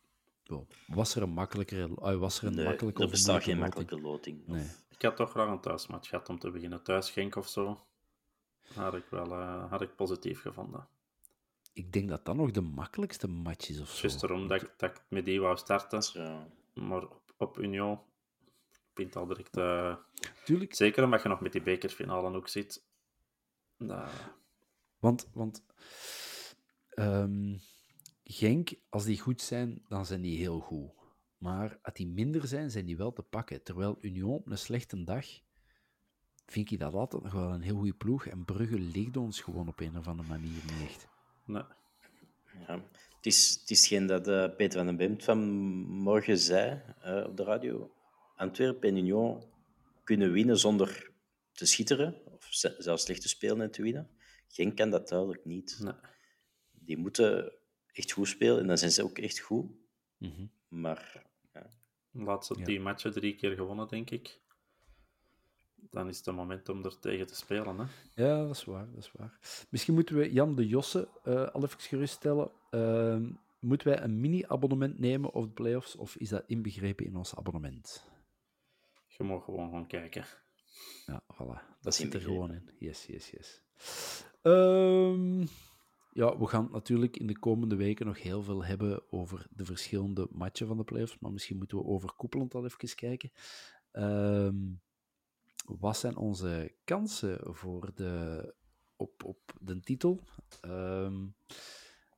[0.87, 4.47] Was er een makkelijkere, was er een nee, makkelijke er of bestaat geen makkelijke loting.
[4.47, 4.67] Nee.
[4.91, 6.83] Ik had toch graag een thuismatch gehad om te beginnen.
[6.83, 7.87] Thuis Genk of zo.
[8.75, 10.89] Had ik wel eh, had ik positief gevonden.
[11.73, 14.01] Ik denk dat dat nog de makkelijkste match is of zo.
[14.07, 16.03] Juist erom dat ik, dat ik met die wou starten.
[16.23, 16.47] Ja.
[16.75, 17.99] Maar op, op Union
[18.95, 19.57] vind al direct...
[19.57, 19.97] eh,
[20.45, 22.85] Tuurlijk, zeker omdat je nog met die bekerfinale ook zit.
[23.79, 24.11] Dat-
[24.99, 25.65] want, want
[26.89, 27.57] ehm,
[28.25, 30.91] Genk, als die goed zijn, dan zijn die heel goed.
[31.39, 33.63] Maar als die minder zijn, zijn die wel te pakken.
[33.63, 35.27] Terwijl Union op een slechte dag,
[36.47, 38.27] vind ik dat altijd nog wel een heel goede ploeg.
[38.27, 41.09] En Brugge ligt ons gewoon op een of andere manier niet echt.
[41.47, 41.63] nee.
[42.67, 42.83] Ja.
[43.17, 47.37] Het is, het is geen dat eh, Peter van den Bemt vanmorgen zei eh, op
[47.37, 47.95] de radio.
[48.37, 49.43] Antwerpen en Union
[50.05, 51.11] kunnen winnen zonder
[51.53, 54.09] te schitteren, of ze- zelfs slecht te spelen en te winnen.
[54.49, 55.79] Genk kan dat duidelijk niet.
[55.83, 55.93] Nee.
[56.73, 57.53] Die moeten
[57.95, 59.71] echt goed spelen en dan zijn ze ook echt goed.
[60.19, 60.47] Mhm.
[60.69, 61.23] Maar
[61.53, 61.67] ja,
[62.11, 62.65] laatste Ja.
[62.65, 64.41] tien matchen drie keer gewonnen, denk ik.
[65.91, 67.79] Dan is het een moment om er tegen te spelen.
[67.79, 67.85] Hè?
[68.25, 69.39] Ja, dat is waar, dat is waar.
[69.71, 72.51] Misschien moeten we Jan de Josse eh al even geruststellen.
[72.71, 77.37] Ehm, moeten wij een mini-abonnement nemen op de playoffs, of is dat inbegrepen in ons
[77.37, 78.05] abonnement?
[79.07, 80.25] Je mag gewoon gaan kijken.
[81.07, 81.79] Ja, voilà.
[81.81, 82.71] Dat, is zit er gewoon in.
[82.79, 83.63] Yes, yes, yes.
[84.43, 85.47] Ehm,
[86.15, 90.29] ja, we gaan natuurlijk in de komende weken nog heel veel hebben over de verschillende
[90.31, 93.33] matchen van de playoffs, maar misschien moeten we overkoepelend al even kijken.
[93.91, 94.57] Ehm,
[95.67, 98.55] wat zijn onze kansen voor de,
[98.97, 100.21] op, op de titel?
[100.61, 101.27] Ehm,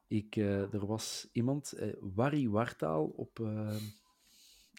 [0.07, 3.77] ik, eh, er was iemand, eh, Warry Wartaal, op, eh,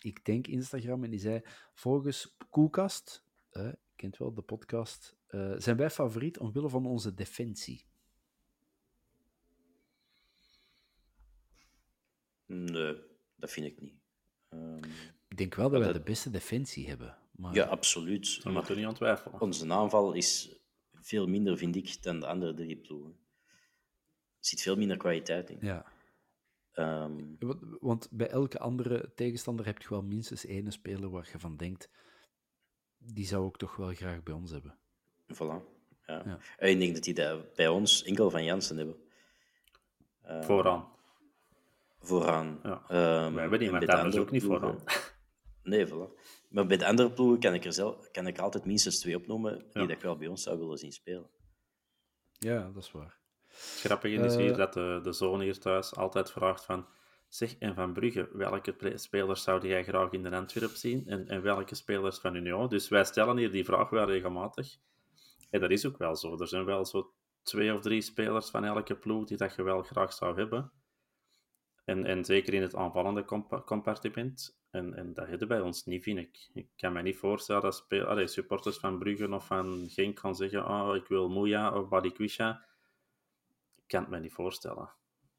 [0.02, 1.42] ik denk Instagram, en die zei,
[1.74, 5.16] volgens Koelkast, eh, kent wel de podcast,
[5.58, 7.86] zijn wij favoriet omwille van onze defensie.
[12.48, 12.96] Nee,
[13.36, 13.96] dat vind ik niet.
[14.50, 14.84] Ehm,
[15.28, 17.18] Ik denk wel dat wij dat- de beste defensie hebben.
[17.32, 18.34] Maar ja, absoluut.
[18.36, 19.42] Daar Maar moeten we niet aan twijfelen.
[19.42, 20.60] onze aanval is
[20.94, 23.12] veel minder, vind ik, dan de andere drie ploegen.
[24.40, 25.58] Er zit veel minder kwaliteit in.
[25.62, 25.86] ja.
[26.72, 31.40] Ehm, Want, want bij elke andere tegenstander heb je wel minstens één speler waar je
[31.40, 31.90] van denkt,
[32.98, 34.78] die zou ik toch wel graag bij ons hebben.
[35.34, 35.76] voilà.
[36.06, 36.22] Ja.
[36.26, 36.40] Ja.
[36.58, 38.96] En ik denk dat die dat bij ons enkel van Jansen hebben.
[40.22, 40.88] Ehm, Vooraan.
[42.08, 42.60] Vooraan.
[42.64, 42.82] Ja.
[42.88, 44.84] Ehm, We hebben is andere ook niet ploegen- vooraan.
[45.64, 46.20] Nee, voilà.
[46.50, 49.58] Maar bij de andere ploegen kan ik er zelf, kan ik altijd minstens twee opnoemen
[49.58, 49.80] die Ja.
[49.82, 51.30] dat ik wel bij ons zou willen zien spelen.
[52.40, 53.18] Ja, dat is waar.
[53.48, 56.86] Het grappige is Eh, hier dat de, de zoon hier thuis altijd vraagt van...
[57.28, 61.08] Zeg, en van Brugge, welke spelers zou jij graag in de Antwerp zien?
[61.08, 62.68] En, en welke spelers van Union?
[62.70, 64.78] Dus wij stellen hier die vraag wel regelmatig.
[65.50, 66.40] En dat is ook wel zo.
[66.40, 69.82] Er zijn wel zo twee of drie spelers van elke ploeg die dat je wel
[69.84, 70.72] graag zou hebben.
[71.88, 74.60] En, en zeker in het aanvallende compa- compartiment.
[74.70, 76.50] En, en dat hebben bij ons niet, vind ik.
[76.54, 80.36] Ik kan me niet voorstellen dat speel, allee, supporters van Brugge of van Genk gaan
[80.36, 82.66] zeggen oh, ik wil Mouya of Balikwisha.
[83.76, 84.90] Ik kan het me niet voorstellen.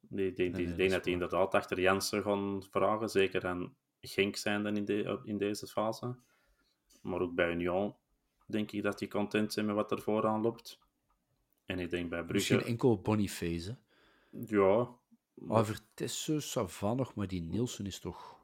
[0.00, 3.08] Die, die, die, nee, ik dat denk is dat die inderdaad achter Jansen gaan vragen.
[3.08, 6.16] Zeker aan Genk zijn dan in, de, in deze fase.
[7.02, 7.94] Maar ook bij Union
[8.46, 10.78] denk ik dat die content zijn met wat er vooraan loopt.
[11.66, 12.52] En ik denk bij Brugge...
[12.52, 13.70] Misschien enkel Boniface.
[13.70, 13.76] hè.
[14.56, 14.97] Ja,
[15.40, 18.36] Maar Vertessen, Savan nog, maar die Nielsen is toch...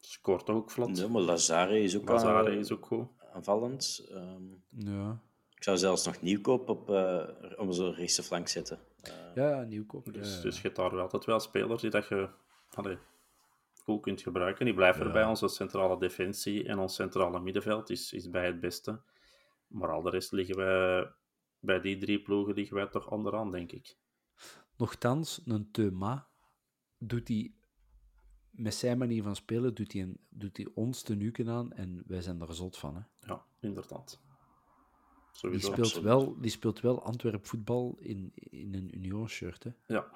[0.00, 0.88] scoort ook vlot.
[0.88, 3.06] Nee, maar Lazare is ook, Lazare aan- is ook goed.
[3.34, 4.06] aanvallend.
[4.10, 5.18] Ehm, Ja,
[5.56, 7.22] ik zou zelfs nog Nieuwkoop op eh
[7.56, 8.78] onze rechtse flank zetten.
[9.02, 10.12] Eh, ja Nieuwkoop.
[10.12, 10.42] Dus, ja, ja.
[10.42, 12.28] dus je hebt daar wel altijd wel spelers die dat je
[12.74, 12.98] allee,
[13.82, 14.64] goed kunt gebruiken.
[14.64, 15.24] Die blijven erbij.
[15.24, 19.00] Onze centrale defensie en ons centrale middenveld is, is bij het beste.
[19.66, 21.08] Maar al de rest liggen wij...
[21.60, 23.96] Bij die drie ploegen liggen wij toch onderaan, denk ik.
[24.76, 26.28] Nochtans, een Teuma
[26.98, 27.54] doet hij
[28.50, 32.02] met zijn manier van spelen, doet hij, een, doet hij ons te nuken aan en
[32.06, 32.94] wij zijn er zot van.
[32.96, 33.26] Hè.
[33.26, 34.20] Ja, inderdaad.
[34.20, 34.32] Die,
[35.32, 35.66] Sowieso.
[35.72, 36.04] speelt absoluut.
[36.04, 39.64] wel, die speelt wel Antwerp voetbal in, in een Union-shirt.
[39.64, 39.70] hè.
[39.86, 40.10] Ja,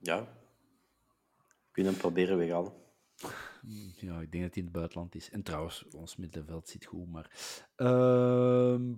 [0.00, 0.22] ja.
[0.22, 2.72] We kunnen hem proberen weghalen.
[3.96, 5.30] Ja, ik denk dat hij in het buitenland is.
[5.30, 7.30] En trouwens, ons middenveld zit goed, maar...
[7.76, 8.94] Ehm,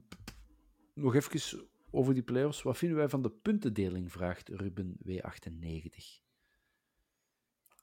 [0.95, 2.63] nog even over die play-offs.
[2.63, 6.21] Wat vinden wij van de puntendeling, vraagt Ruben W98.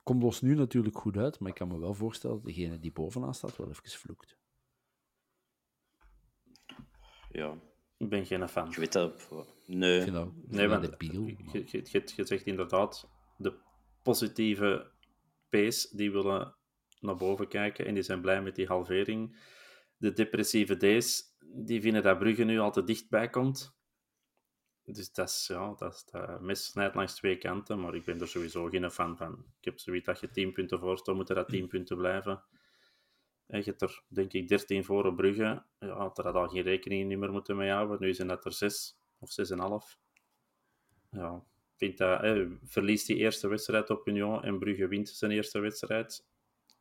[0.03, 2.91] Komt ons nu natuurlijk goed uit, maar ik kan me wel voorstellen dat degene die
[2.91, 4.37] bovenaan staat wel even vloekt.
[7.31, 7.57] Ja,
[7.97, 8.69] ik ben geen fan.
[8.69, 9.29] je weet dat.
[9.65, 9.97] Nee.
[9.97, 11.25] Ik vind dat, ik vind Nee, want debiel.
[11.25, 13.57] je, maar- je, je, je- je zegt inderdaad, de
[14.03, 14.91] positieve
[15.49, 16.55] P's die willen
[16.99, 19.37] naar boven kijken en die zijn blij met die halvering.
[19.97, 23.77] De depressieve D's, die vinden dat Brugge nu al te dichtbij komt.
[24.91, 28.21] Dus dat is, ja, dat is, dat mes snijdt langs twee kanten, maar ik ben
[28.21, 29.45] er sowieso geen fan van.
[29.59, 32.43] Ik heb zoiets dat je 10 punten voor staat, moeten dat 10 punten blijven.
[33.47, 35.63] En je hebt er, denk ik, 13 voor op Brugge.
[35.79, 37.97] Ja, had er al geen rekening meer moeten mee houden.
[37.99, 39.97] Nu zijn dat er 6 of 6,5.
[41.11, 45.31] Ja, ik vind dat, hè, verliest die eerste wedstrijd op Union en Brugge wint zijn
[45.31, 46.27] eerste wedstrijd,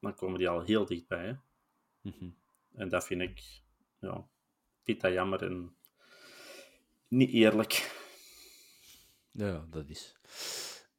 [0.00, 1.26] dan komen die al heel dichtbij.
[1.26, 1.34] Hè?
[2.00, 2.30] Mhm.
[2.74, 3.62] En dat vind ik,
[3.98, 4.28] ja,
[4.84, 5.76] vind dat jammer en
[7.08, 7.97] niet eerlijk.
[9.38, 10.16] Ja, dat is.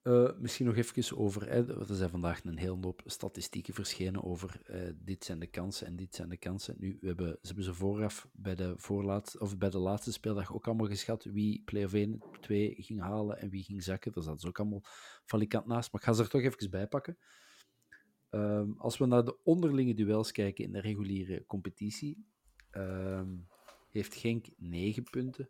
[0.02, 4.62] Eh, misschien nog even over, hè, er zijn vandaag een hele hoop statistieken verschenen over
[4.66, 6.76] eh, dit zijn de kansen en dit zijn de kansen.
[6.78, 10.54] Nu, we hebben, ze hebben ze vooraf bij de, voorlaat, of bij de laatste speeldag
[10.54, 14.12] ook allemaal geschat wie play-off 1, 2 ging halen en wie ging zakken.
[14.12, 14.84] Daar zaten ze ook allemaal
[15.26, 17.18] valikant naast, maar ik ga ze er toch even bij pakken.
[18.30, 22.26] Ehm, als we naar de onderlinge duels kijken in de reguliere competitie,
[22.70, 23.38] ehm,
[23.90, 25.50] heeft Genk 9 punten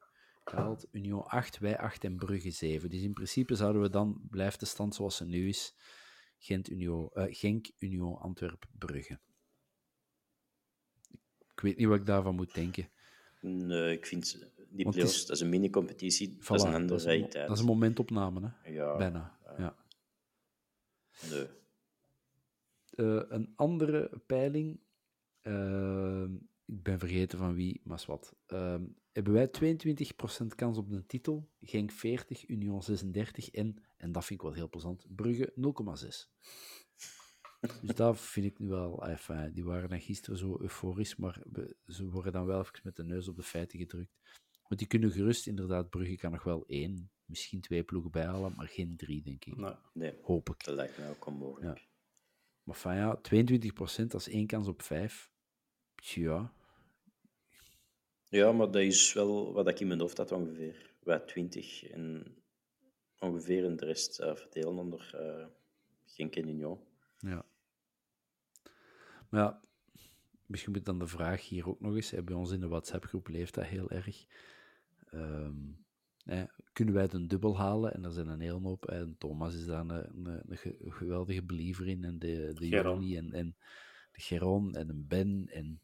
[0.50, 2.90] gehaald, Union 8, wij 8 en Brugge 7.
[2.90, 5.76] Dus in principe zouden we dan, blijft de stand zoals ze nu is,
[6.38, 9.20] Gent, Union, uh, Genk, Union, Antwerp, Brugge.
[11.54, 12.90] Ik weet niet wat ik daarvan moet denken.
[13.42, 17.06] Nee, ik vind die dat is een mini-competitie, voilà, dat is een andere dat is
[17.06, 18.70] een, Dat is een momentopname, hè?
[18.70, 18.98] Ja.
[18.98, 19.76] Bijna, ja.
[21.30, 21.48] Nee.
[22.96, 24.80] Uh, een andere peiling,
[25.42, 26.26] uh,
[26.70, 28.36] ik ben vergeten van wie, maar wat.
[28.48, 28.76] Uh,
[29.12, 29.76] hebben wij
[30.44, 34.56] 22% kans op de titel, Genk 40, Union 36 en, en dat vind ik wel
[34.56, 36.28] heel plezant, Brugge 0,6.
[37.82, 41.44] Dus dat vind ik nu wel, enfin, die waren dan gisteren zo euforisch, maar
[41.86, 44.18] ze worden dan wel even met de neus op de feiten gedrukt.
[44.68, 48.68] Want die kunnen gerust, inderdaad, Brugge kan nog wel één, misschien twee ploegen bijhalen, maar
[48.68, 49.56] geen drie, denk ik.
[49.56, 50.14] Nee, nee.
[50.22, 50.64] Hoop ik.
[50.64, 51.78] Dat lijkt me ook onmogelijk.
[51.78, 51.88] Ja.
[52.64, 55.32] Maar van ja, 22% dat is één kans op vijf.
[55.96, 56.54] Ja.
[58.30, 60.94] Ja, maar dat is wel wat ik in mijn hoofd had ongeveer.
[61.00, 62.36] Wij 20 en
[63.20, 65.46] ongeveer en de rest uh, verdelen onder uh,
[66.06, 66.80] Genk en Union.
[67.18, 67.46] Ja.
[69.30, 69.62] Maar ja,
[70.46, 72.12] misschien moet dan de vraag hier ook nog eens.
[72.12, 74.26] Hè, bij ons in de WhatsApp-groep leeft dat heel erg.
[75.14, 75.86] Um,
[76.24, 77.94] hè, kunnen wij het een dubbel halen?
[77.94, 78.86] En er zijn een hele hoop.
[78.86, 82.04] En Thomas is daar een, een, een geweldige believer in.
[82.04, 83.56] En de, de Jeroni en, en
[84.12, 85.48] de Geron en een Ben.
[85.52, 85.82] En,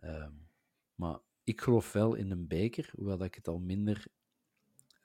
[0.00, 0.48] um,
[0.94, 4.06] maar ik geloof wel in een beker, hoewel ik het al minder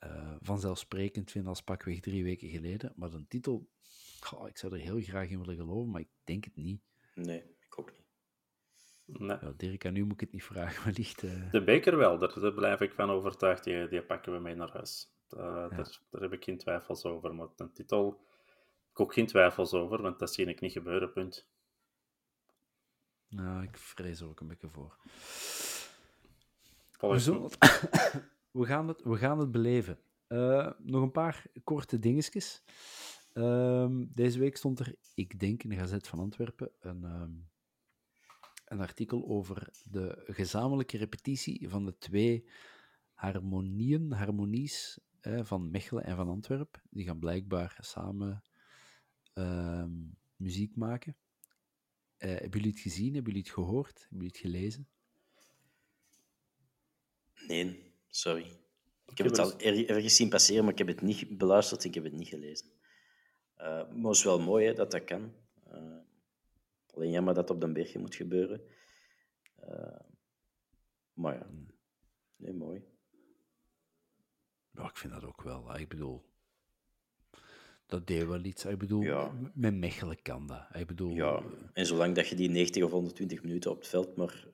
[0.04, 2.94] uh, vanzelfsprekend vind als pakweg drie weken geleden.
[2.96, 3.68] Maar een titel,
[4.48, 6.82] ik zou er heel graag in willen geloven, maar ik denk het niet.
[7.14, 8.06] Nee, ik ook niet.
[9.06, 9.38] Nee.
[9.42, 11.24] Ja, Dirk, aan nu moet ik het niet vragen, maar ligt...
[11.24, 11.52] Uh...
[11.52, 13.64] De beker wel, daar, daar, blijf ik van overtuigd.
[13.64, 15.10] Die, die pakken we mee naar huis.
[15.30, 15.68] Uh, ja.
[15.68, 17.36] daar, daar, heb ik geen twijfels over.
[17.36, 21.14] Maar een titel heb ik ook geen twijfels over, want dat zie ik niet gebeuren,
[21.14, 21.48] punt.
[23.28, 24.98] Nou, ik vrees er ook een beetje voor.
[27.00, 27.50] We, zullen...
[28.60, 30.00] we, gaan het, we gaan het beleven.
[30.28, 32.64] Uh, nog een paar korte dingetjes.
[33.34, 37.50] Uh, deze week stond er, ik denk in de Gazet van Antwerpen, een, um,
[38.66, 42.48] een artikel over de gezamenlijke repetitie van de twee
[43.14, 46.82] harmonieën, harmonies eh, van Mechelen en van Antwerpen.
[46.90, 48.44] Die gaan blijkbaar samen
[49.34, 49.86] uh,
[50.36, 51.16] muziek maken.
[52.18, 53.14] Uh, hebben jullie het gezien?
[53.14, 54.00] Hebben jullie het gehoord?
[54.00, 54.88] Hebben jullie het gelezen?
[57.48, 58.46] Nee, sorry.
[59.12, 61.88] Ik heb het al er, ergens zien passeren, maar ik heb het niet beluisterd en
[61.88, 62.68] ik heb het niet gelezen.
[63.58, 65.34] Uh, maar het is wel mooi hè, dat dat kan.
[65.68, 65.98] Uh,
[66.94, 68.62] alleen jammer dat het op den bergen moet gebeuren.
[69.70, 70.00] Uh,
[71.14, 71.48] maar ja,
[72.36, 72.84] nee, mooi.
[74.72, 75.78] Ja, ik vind dat ook wel.
[75.78, 76.26] Ik bedoel,
[77.86, 78.66] dat deed wel iets.
[78.66, 79.32] Ik bedoel, ja.
[79.54, 80.66] met Mechelen kan dat.
[80.74, 81.44] Ik bedoel, ja,
[81.74, 84.48] en zolang dat je die 90 of 120 minuten op het veld maar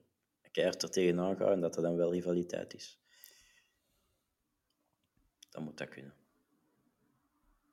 [0.52, 2.99] keihard er tegenaan gaat en dat er dan wel rivaliteit is.
[5.49, 6.14] Dan moet dat kunnen.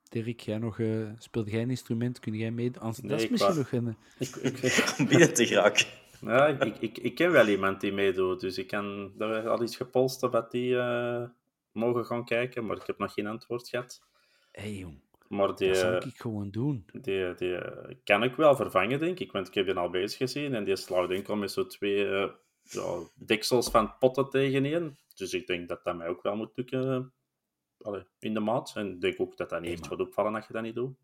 [0.08, 2.18] Dirk, jij nog, uh, speelde jij een instrument?
[2.18, 2.70] Kun jij mee?
[2.78, 3.96] Anders, Nee, dat is ik misschien wou- nog een...
[4.42, 5.86] Ik, ik, Om binnen te geraken.
[6.20, 9.76] ja, ik, ik, ik ken wel iemand die meedoet, dus ik kan daar al iets
[9.76, 11.24] gepolst dat die eh,
[11.72, 14.02] mogen gaan kijken, maar ik heb nog geen antwoord gehad.
[14.52, 15.00] Hé, hey, jong.
[15.28, 16.84] Maar die, Dat zou eh, ik gewoon doen.
[16.92, 20.18] die, die eh, kan ik wel vervangen, denk ik, want ik heb die al bezig
[20.18, 22.30] gezien en die slaat enkel met zo twee eh,
[22.68, 24.98] ja, deksels van potten tegenin.
[25.14, 28.72] Dus ik denk dat dat mij ook wel moet lukken eh, allee, in de maat.
[28.74, 30.96] En ik denk ook dat dat niet echt gaat opvallen als je dat niet doet.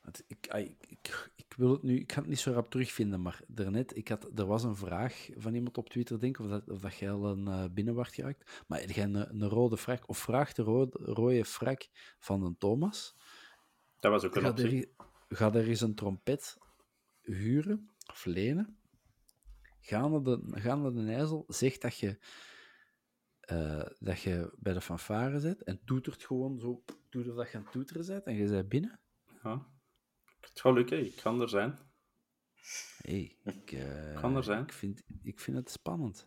[0.00, 1.98] Want ik, ik, ik, ik wil het nu...
[1.98, 3.96] Ik ga het niet zo rap terugvinden, maar daarnet...
[3.96, 6.80] Ik had, er was een vraag van iemand op Twitter, denk ik, of dat, of
[6.80, 8.64] dat jij al een uh, binnen werd geraakt.
[8.66, 11.88] Maar een, een rode frak, of vraagt de rode, rode frak
[12.18, 13.16] van een Thomas...
[13.98, 14.94] Dat was ook een Ga optie.
[15.28, 16.58] er, ga er eens een trompet
[17.20, 18.78] huren of lenen.
[19.86, 21.44] Ga naar de, ga naar de IJssel.
[21.48, 22.18] Zeg dat je,
[23.40, 26.84] eh, dat je bij de fanfare zit en toetert gewoon zo.
[27.10, 29.00] Doe dat je aan het toeteren bent en je bent binnen.
[29.42, 29.66] Ja.
[30.40, 31.78] Het gaat lukken, ik kan er zijn.
[32.96, 34.62] Hey, ik, eh, Kan er zijn.
[34.62, 36.26] Ik vind, ik vind het spannend.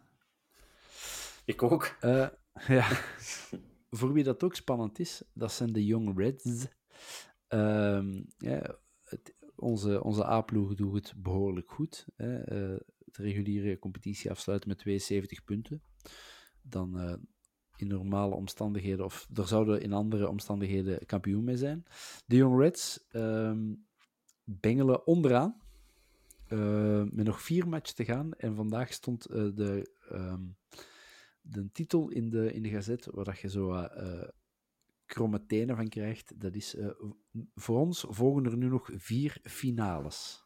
[1.45, 1.95] Ik ook.
[1.99, 2.27] Eh,
[2.67, 2.87] ja.
[3.89, 6.67] Voor wie dat ook spannend is, dat zijn de Young Reds.
[7.47, 12.05] Ehm, ja, het- onze, onze A-ploeg doet het behoorlijk goed.
[12.15, 12.43] Hè.
[13.11, 15.81] De reguliere competitie afsluiten met 72 punten.
[16.61, 17.13] Dan eh,
[17.75, 21.83] in normale omstandigheden, of er zouden in andere omstandigheden kampioen mee zijn.
[22.25, 23.73] De Young Reds ehm,
[24.43, 25.61] bengelen onderaan.
[26.47, 28.33] eh, met nog vier matchen te gaan.
[28.33, 30.45] En vandaag stond eh, de, ehm,
[31.41, 34.27] de titel in de, in de gazet, waar dat je zo eh
[35.05, 36.39] kromme tenen van krijgt.
[36.41, 36.77] Dat is
[37.55, 40.41] voor ons volgen er nu nog vier finales.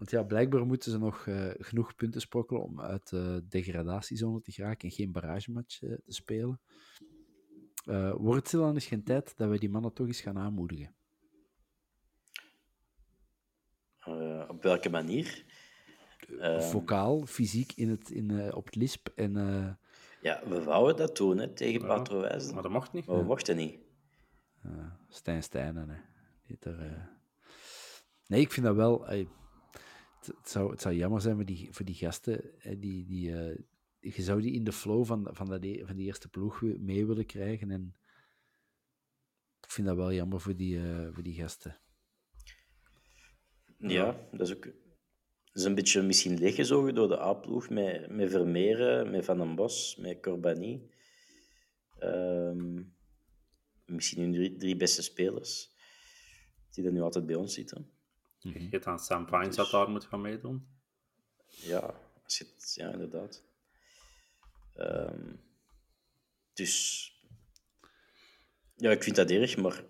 [0.00, 4.40] Eh, Want ja, blijkbaar moeten ze nog eh, genoeg punten sprokkelen om uit de degradatiezone
[4.40, 6.60] te geraken en geen barragematch uh, te spelen.
[7.86, 10.94] Uh, wordt het dan eens geen tijd dat we die mannen toch eens gaan aanmoedigen?
[14.48, 15.44] op welke manier?
[16.38, 19.32] Ehm, Vocaal, fysiek in het, in, op het lisp en...
[20.22, 22.52] Ja, we wouden dat doen hè, tegen ja, Patrowijs.
[22.52, 23.06] Maar dat mocht niet.
[23.06, 23.78] Maar we mochten niet.
[25.08, 25.98] Stijn Stijnen, hè.
[26.60, 27.10] Er,
[28.26, 29.06] Nee, ik vind dat wel...
[30.38, 33.04] het, zou, het zou jammer zijn voor die, voor die gasten die...
[33.04, 33.32] die
[34.00, 37.06] je zou die in de flow van, van, dat, e, van die eerste ploeg mee
[37.06, 37.70] willen krijgen.
[37.70, 37.96] En
[39.60, 41.80] ik vind dat wel jammer voor die, uh, voor die gasten.
[43.76, 44.64] Ja, dat is ook
[45.52, 49.54] dat is een beetje misschien leeggezogen door de A-ploeg met, met Vermeeren, met Van den
[49.54, 50.90] Bos, met Corbani.
[51.98, 52.96] Um,
[53.84, 55.70] misschien hun drie, drie, beste spelers,
[56.70, 57.90] die er nu altijd bij ons zitten.
[58.42, 60.68] Je hebt aan Sam Vines dus, dat daar moet gaan meedoen.
[61.46, 63.44] Ja, als je het, ja inderdaad.
[64.76, 65.40] Um,
[66.52, 67.04] dus
[68.76, 69.84] ja, ik vind dat erg, maar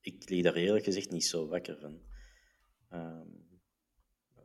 [0.00, 2.02] ik lig daar eerlijk gezegd niet zo wakker van.
[2.92, 3.60] Um,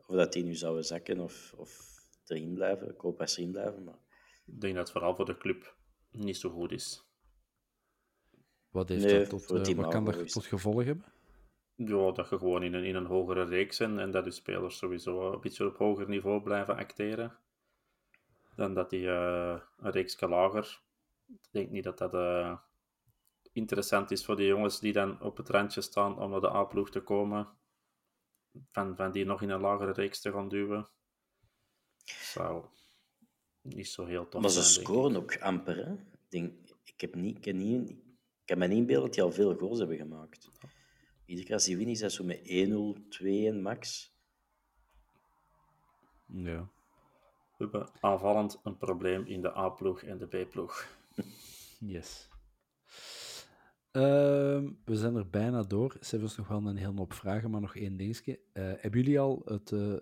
[0.06, 3.84] of dat die nu zouden zakken of, of erin blijven, Koophuis erin blijven.
[3.84, 3.98] Maar...
[4.46, 5.76] Ik denk dat het vooral voor de club
[6.10, 7.04] niet zo goed is.
[8.70, 11.12] Wat, heeft nee, dat tot, uh, wat kan dat tot gevolg hebben?
[11.76, 14.78] Ja, dat je gewoon in een, in een hogere reeks bent en dat de spelers
[14.78, 17.38] sowieso een beetje op hoger niveau blijven acteren
[18.56, 20.82] dan dat die uh, een reeks lager.
[21.26, 22.58] Ik denk niet dat dat uh,
[23.52, 26.90] interessant is voor die jongens die dan op het randje staan om naar de A-ploeg
[26.90, 27.48] te komen,
[28.70, 30.88] van, van die nog in een lagere reeks te gaan duwen.
[32.04, 32.64] Zou
[33.60, 35.92] niet zo heel tof Maar ze scoren ook amper, hè?
[35.92, 36.52] Ik, denk,
[36.84, 37.96] ik, heb niet, ik, heb niet, ik
[38.44, 40.50] kan me niet inbeelden dat die al veel goals hebben gemaakt.
[41.26, 44.12] Iedere keer als die winnen, is dat zo met 1-0, 2-1 max.
[46.26, 46.70] Ja.
[47.56, 50.88] We hebben aanvallend een probleem in de A-ploeg en de B-ploeg.
[51.78, 52.28] Yes.
[53.92, 54.02] Uh,
[54.84, 55.96] we zijn er bijna door.
[56.00, 58.32] Ze hebben nog wel een hele hoop vragen, maar nog één dingetje.
[58.32, 59.96] Uh, hebben jullie al het, uh,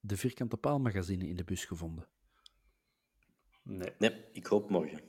[0.00, 2.08] de Vierkante Paal magazine in de bus gevonden?
[3.62, 3.92] Nee.
[3.98, 5.00] Nee, ik hoop morgen.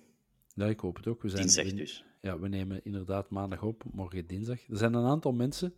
[0.55, 1.21] Ja, ik hoop het ook.
[1.21, 2.05] We zijn dinsdag dus.
[2.23, 4.67] Ja, we nemen inderdaad maandag op, morgen dinsdag.
[4.67, 5.75] Er zijn een aantal mensen.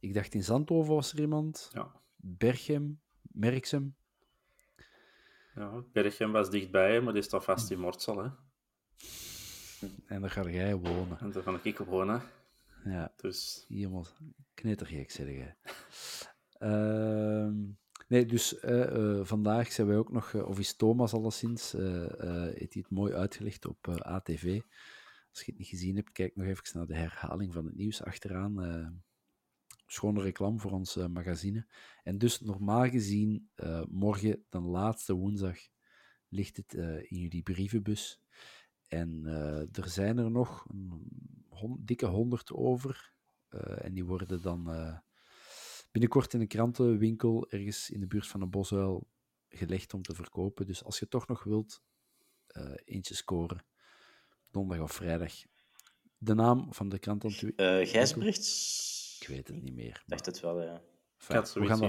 [0.00, 1.70] Ik dacht in Zandhoven was er iemand.
[1.72, 1.92] Ja.
[2.16, 3.96] Berchem, Merksem.
[5.54, 8.28] Ja, Berchem was dichtbij, maar die is vast in Mortsel, hè?
[10.06, 11.18] En daar ga jij wonen.
[11.18, 12.22] En daar ga ik wonen.
[12.84, 13.12] Ja.
[13.16, 13.64] Dus...
[13.68, 14.16] Iemand
[14.54, 15.56] knettergek, zeg jij.
[16.58, 17.52] uh,
[18.08, 22.72] nee, dus uh, uh, vandaag zijn wij ook nog, uh, of is Thomas alleszins, heeft
[22.72, 24.60] hij het mooi uitgelegd op ATV.
[25.30, 28.02] Als je het niet gezien hebt, kijk nog even naar de herhaling van het nieuws
[28.02, 29.02] achteraan.
[29.86, 31.66] schone reclame voor ons magazine.
[32.02, 33.50] En dus normaal gezien,
[33.88, 35.58] morgen, de laatste woensdag,
[36.28, 36.74] ligt het
[37.08, 38.20] in jullie brievenbus.
[38.88, 43.12] En uh, er zijn er nog een dikke honderd over.
[43.50, 44.98] Uh, en die worden dan uh,
[45.90, 49.08] binnenkort in een krantenwinkel ergens in de buurt van een bosuil
[49.48, 50.66] gelegd om te verkopen.
[50.66, 51.82] Dus als je toch nog wilt
[52.84, 53.64] eentje scoren,
[54.50, 55.32] donderdag of vrijdag.
[56.18, 57.24] De naam van de krant...
[57.24, 57.50] Uh,
[57.86, 59.18] Gijsbrechts?
[59.20, 60.02] Ik weet het niet meer.
[60.02, 60.82] Ik dacht het wel, ja.
[61.18, 61.80] Enfin, we gaan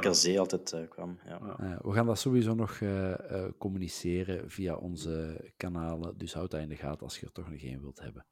[0.00, 0.38] dat zo...
[0.38, 1.18] altijd uh, kwam.
[1.24, 1.40] Ja.
[1.60, 6.18] Uh, we gaan dat sowieso nog uh, communiceren via onze kanalen.
[6.18, 8.26] Dus houd dat in de gaten als je er toch nog één wilt hebben.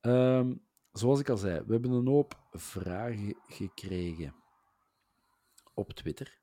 [0.00, 4.34] Um, zoals ik al zei, we hebben een hoop vragen gekregen
[5.74, 6.38] op Twitter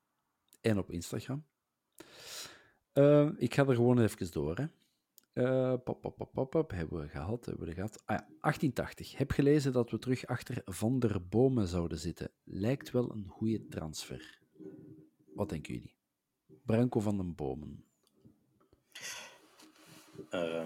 [0.61, 1.45] en op Instagram.
[2.93, 4.57] Uh, ik ga er gewoon even door.
[4.57, 4.65] Hè.
[5.33, 6.01] Uh, pop,
[6.33, 8.03] pop, pop, hebben we gehad, hebben we gehad.
[8.05, 9.17] Ah ja, 1880.
[9.17, 12.31] Heb gelezen dat we terug achter Van der Bomen zouden zitten.
[12.43, 14.39] Lijkt wel een goede transfer.
[15.33, 15.95] Wat denken jullie?
[16.65, 17.85] Branko van den Bomen.
[20.31, 20.63] Uh,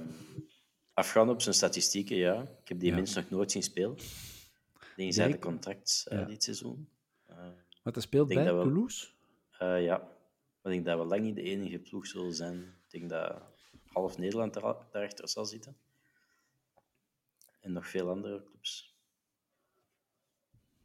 [0.93, 2.41] afgaan op zijn statistieken, ja.
[2.41, 2.95] Ik heb die ja.
[2.95, 3.95] mensen nog nooit zien spelen.
[4.95, 6.25] Die zijn de contract uh, ja.
[6.25, 6.89] dit seizoen.
[7.29, 7.35] Uh,
[7.83, 9.07] maar hij speelt bij Toulouse?
[9.59, 10.13] ja.
[10.61, 12.59] Maar ik denk dat we lang niet de enige ploeg zullen zijn.
[12.59, 13.41] Ik denk dat
[13.95, 15.77] half Nederland daar, daarachter zal zitten.
[17.59, 18.95] En nog veel andere clubs.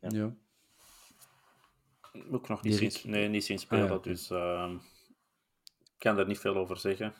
[0.01, 0.09] Ja.
[0.13, 0.35] ja.
[2.31, 3.99] Ook nog niet zien, nee, niet zien spelen, ah, ja.
[3.99, 4.75] dus uh,
[5.83, 7.15] ik kan daar niet veel over zeggen.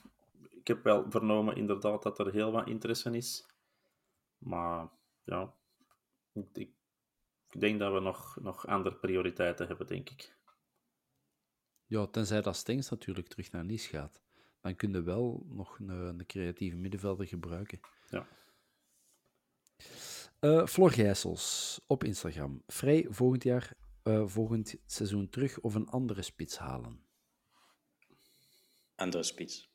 [0.51, 3.47] Ik heb wel vernomen inderdaad dat er heel wat interesse is.
[4.39, 4.89] Maar
[5.25, 5.55] ja,
[6.33, 6.57] ik,
[7.51, 10.39] ik denk dat we nog, nog andere prioriteiten hebben, denk ik.
[11.87, 14.23] Ja, tenzij dat Stengs natuurlijk terug naar Nice gaat
[14.61, 17.81] dan kun je wel nog een, een creatieve middenvelder gebruiken.
[18.09, 18.27] Ja.
[20.41, 22.63] Uh, Flor Gijsels op Instagram.
[22.67, 27.05] Vrij volgend jaar eh, volgend seizoen terug of een andere spits halen?
[28.95, 29.71] Andere spits.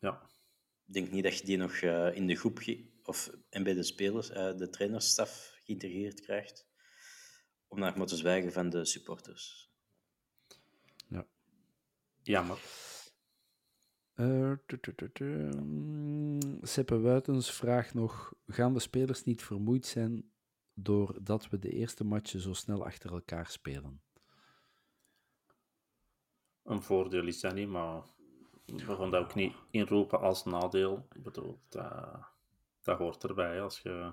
[0.00, 0.22] Ja.
[0.86, 2.60] Ik denk niet dat je die nog eh, in de groep
[3.02, 6.66] of, en bij de spelers, eh, de trainersstaf geïntegreerd krijgt.
[7.68, 9.70] Om naar maar te zwijgen van de supporters.
[11.08, 11.26] Ja.
[12.22, 12.58] Jammer.
[14.22, 14.52] Eh,
[16.62, 20.30] Seppe Wuitens vraagt nog: gaan de spelers niet vermoeid zijn
[20.74, 24.02] doordat we de eerste matchen zo snel achter elkaar spelen?
[26.62, 28.02] Een voordeel is dat niet, maar
[28.66, 31.06] we gaan dat ook niet inroepen als nadeel.
[31.12, 32.18] Ik bedoel, dat,
[32.82, 33.62] dat hoort erbij.
[33.62, 34.12] Als je...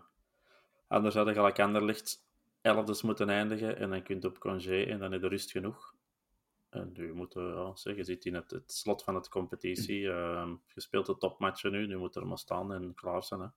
[0.87, 2.27] Anders had je gelijk Anderlecht
[2.61, 5.97] elfdes moeten eindigen en dan kun je op congé en dan is de rust genoeg.
[6.69, 10.09] En nu moet je, ja, zeg, je zit in het, het slot van het competitie.
[10.09, 13.39] ehm, je speelt de topmatchen nu, nu moet er maar staan en klaar zijn.
[13.41, 13.47] Hè.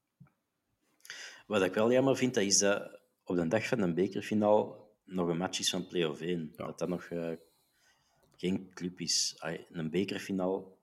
[1.46, 5.28] Wat ik wel jammer vind, dat is dat op de dag van de bekerfinaal nog
[5.28, 6.52] een match is van play-off 1.
[6.56, 6.66] Ja.
[6.66, 7.32] Dat dat nog eh,
[8.36, 9.36] geen club is.
[9.70, 10.78] Een bekerfinaal,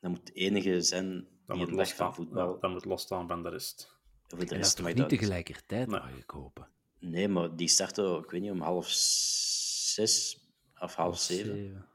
[0.00, 2.54] dat moet het enige zijn Dat die moet een dag van losstaan, voetbal...
[2.54, 3.96] ja, dat moet losstaan van de rest.
[4.26, 6.00] Voor de En dat toch niet dat- tegelijkertijd, Nee.
[6.00, 6.68] mag ik hopen?
[6.98, 10.46] Nee, maar die starten, ik weet niet, om half zes
[10.80, 11.54] of half zeven.
[11.54, 11.86] Zeven.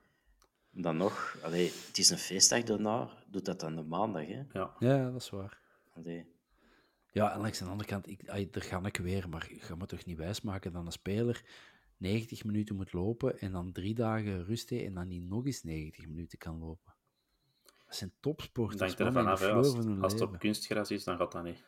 [0.71, 4.27] Dan nog, allee, het is een feestdag daarna, doet dat dan de maandag.
[4.27, 4.41] Hè?
[4.53, 4.75] Ja.
[4.79, 5.59] Ja, dat is waar.
[5.95, 6.25] Allee.
[7.11, 9.86] Ja, en langs de andere kant, ik, daar ga ik weer, maar ik ga me
[9.86, 11.43] toch niet wijsmaken dat een speler
[11.97, 15.63] 90 minuten moet lopen en dan drie dagen rust heeft en dan niet nog eens
[15.63, 16.93] 90 minuten kan lopen.
[17.86, 18.95] Dat zijn topsporters.
[18.95, 21.63] denk flow als, het op kunstgras is, dan gaat dat niet.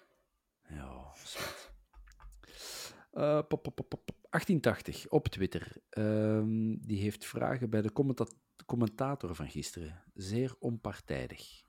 [0.70, 1.65] Ja, zwart.
[3.16, 4.16] Eh, pop, pop, pop, pop, pop.
[4.30, 5.78] 1880 op Twitter.
[5.90, 8.28] Ehm, die heeft vragen bij de commenta-
[8.66, 10.04] commentator van gisteren.
[10.14, 11.64] Zeer onpartijdig.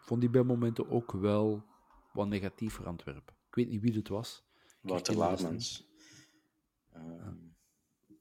[0.00, 1.64] Vond die bij momenten ook wel
[2.12, 3.34] wat negatief voor Antwerpen.
[3.48, 4.44] Ik weet niet wie het was.
[4.80, 5.88] Wouter Laarmans.
[6.92, 7.34] Ehm,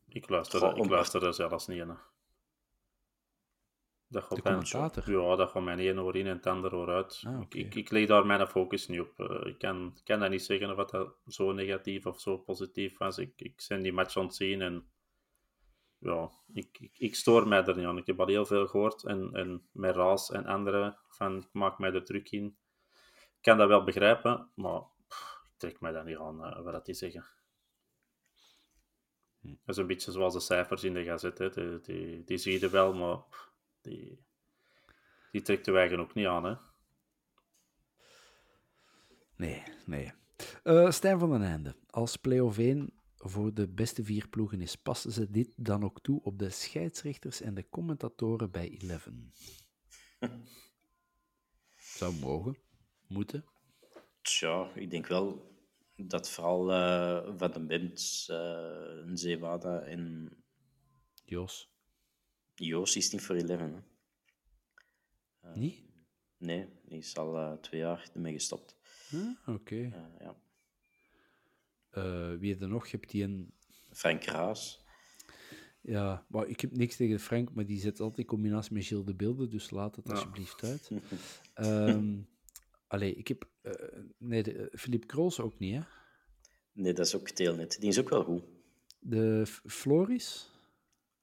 [0.08, 1.98] Ik luister, Goh, ik luister er zelfs niet in.
[4.12, 5.12] Dat gaat De mijn- commentator?
[5.12, 7.24] Ja, dat gaat mijn ene oor in en het andere oor uit.
[7.28, 9.20] Ah, ik, ik, ik leg daar mijn focus niet op.
[9.20, 13.18] Eh, ik kan, kan dat niet zeggen of dat zo negatief of zo positief was.
[13.18, 14.90] Ik, ik ben die match aan het zien en
[15.98, 17.98] ja, ik, ik, ik stoor mij er niet aan.
[17.98, 21.80] Ik heb al heel veel gehoord en, en met Raas en anderen van ik maak
[21.80, 22.58] mij er druk in.
[23.36, 26.74] Ik kan dat wel begrijpen, maar pff, ik trek mij daar niet aan eh, wat
[26.74, 27.26] dat die zeggen.
[29.42, 31.38] Dat is een beetje zoals de cijfers in de gazet.
[31.38, 31.50] Hè.
[31.50, 33.18] Die, die, die zie je wel, maar
[33.82, 34.26] die,
[35.32, 36.44] die trekt de eigen ook niet aan.
[36.44, 36.56] Hè.
[39.36, 40.12] Nee, nee.
[40.64, 41.76] Eh Stijn van den Einde.
[41.90, 46.22] Als play-off 1 voor de beste vier ploegen is, passen ze dit dan ook toe
[46.24, 49.34] op de scheidsrechters en de commentatoren bij Eleven?
[51.98, 52.58] Zou mogen.
[53.08, 53.46] Moeten.
[54.22, 55.56] Tja, ik denk wel
[55.96, 60.32] dat vooral eh, Van den Bemt, eh Zeewada en
[61.26, 61.69] Jos.
[62.60, 63.60] Joost is niet voor 11.
[65.40, 65.56] Hè.
[65.56, 65.84] Niet?
[66.38, 68.76] Nee, die is al eh, twee jaar ermee gestopt.
[69.14, 69.76] Ah, Oké.
[69.76, 70.36] Eh, ja.
[71.90, 72.88] Eh, wie je nog?
[72.88, 73.54] Je hebt die een...
[73.92, 74.84] Frank Raas.
[75.82, 79.06] Ja, maar ik heb niks tegen Frank, maar die zet altijd in combinatie met Gilles
[79.06, 80.14] de Beelden, dus laat het Ja.
[80.14, 80.90] alsjeblieft uit.
[81.54, 82.18] Ehm
[82.88, 83.50] allee, ik heb...
[84.18, 85.82] nee, Philippe Krols ook niet, hè?
[86.72, 87.80] Nee, dat is ook Teelnet.
[87.80, 88.44] Die is ook wel goed.
[89.00, 90.49] De Floris,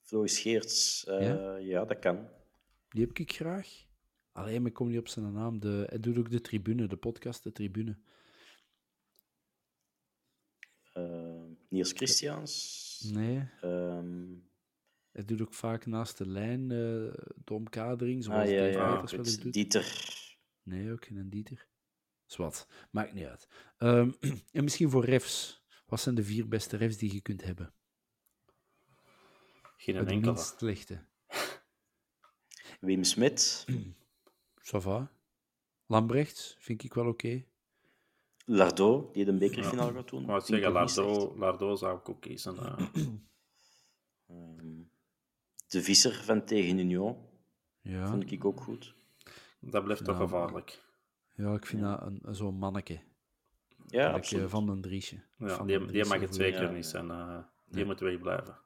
[0.06, 1.56] Floris Geerts, eh, Ja?
[1.56, 1.84] ja?
[1.84, 2.28] dat kan.
[2.88, 3.84] die heb ik graag.
[4.32, 5.60] Alleen, maar ik kom niet op zijn naam.
[5.60, 7.96] De, hij doet ook de tribune, de podcast De Tribune.
[10.92, 13.10] Eh, Niels Christians.
[13.12, 14.24] Nee, Ehm,
[15.12, 19.02] hij doet ook vaak naast de lijn eh, de omkadering, zoals ah, ja, Dave ja.
[19.02, 19.52] Wel eens doet.
[19.52, 20.14] Dieter.
[20.62, 21.68] Nee, ook geen Dieter.
[22.24, 23.48] Zwat, maakt niet uit.
[23.76, 24.10] Ehm,
[24.52, 25.64] en misschien voor refs.
[25.86, 27.74] Wat zijn de vier beste refs die je kunt hebben?
[29.76, 30.20] Geen de enkele.
[30.32, 31.04] minst slechte.
[32.80, 33.64] Wim Smit.
[34.72, 35.10] Ça va.
[35.86, 37.44] Lambrechts vind ik wel oké.
[38.44, 40.24] Lardo, die de bekerfinale gaat doen.
[40.26, 40.72] Vind ik zeggen.
[40.72, 42.56] Lardo, Lardo zou ik ook kiezen.
[42.58, 42.78] eh.
[44.28, 44.82] Ehm,
[45.68, 47.16] de Visser van tegen Union
[47.80, 48.06] Ja.
[48.06, 48.94] vond ik ook goed.
[49.60, 50.84] dat blijft toch Ja, gevaarlijk.
[51.34, 53.00] ja, ik vind dat een, een zo'n manneke.
[53.86, 54.50] Ja, eh, absoluut.
[54.50, 55.22] Van den Driesje.
[55.38, 56.90] Ja, Van die, die Driesje mag het zeker Ja, niet ja.
[56.90, 57.10] zijn.
[57.10, 58.58] eh, die moet wegblijven.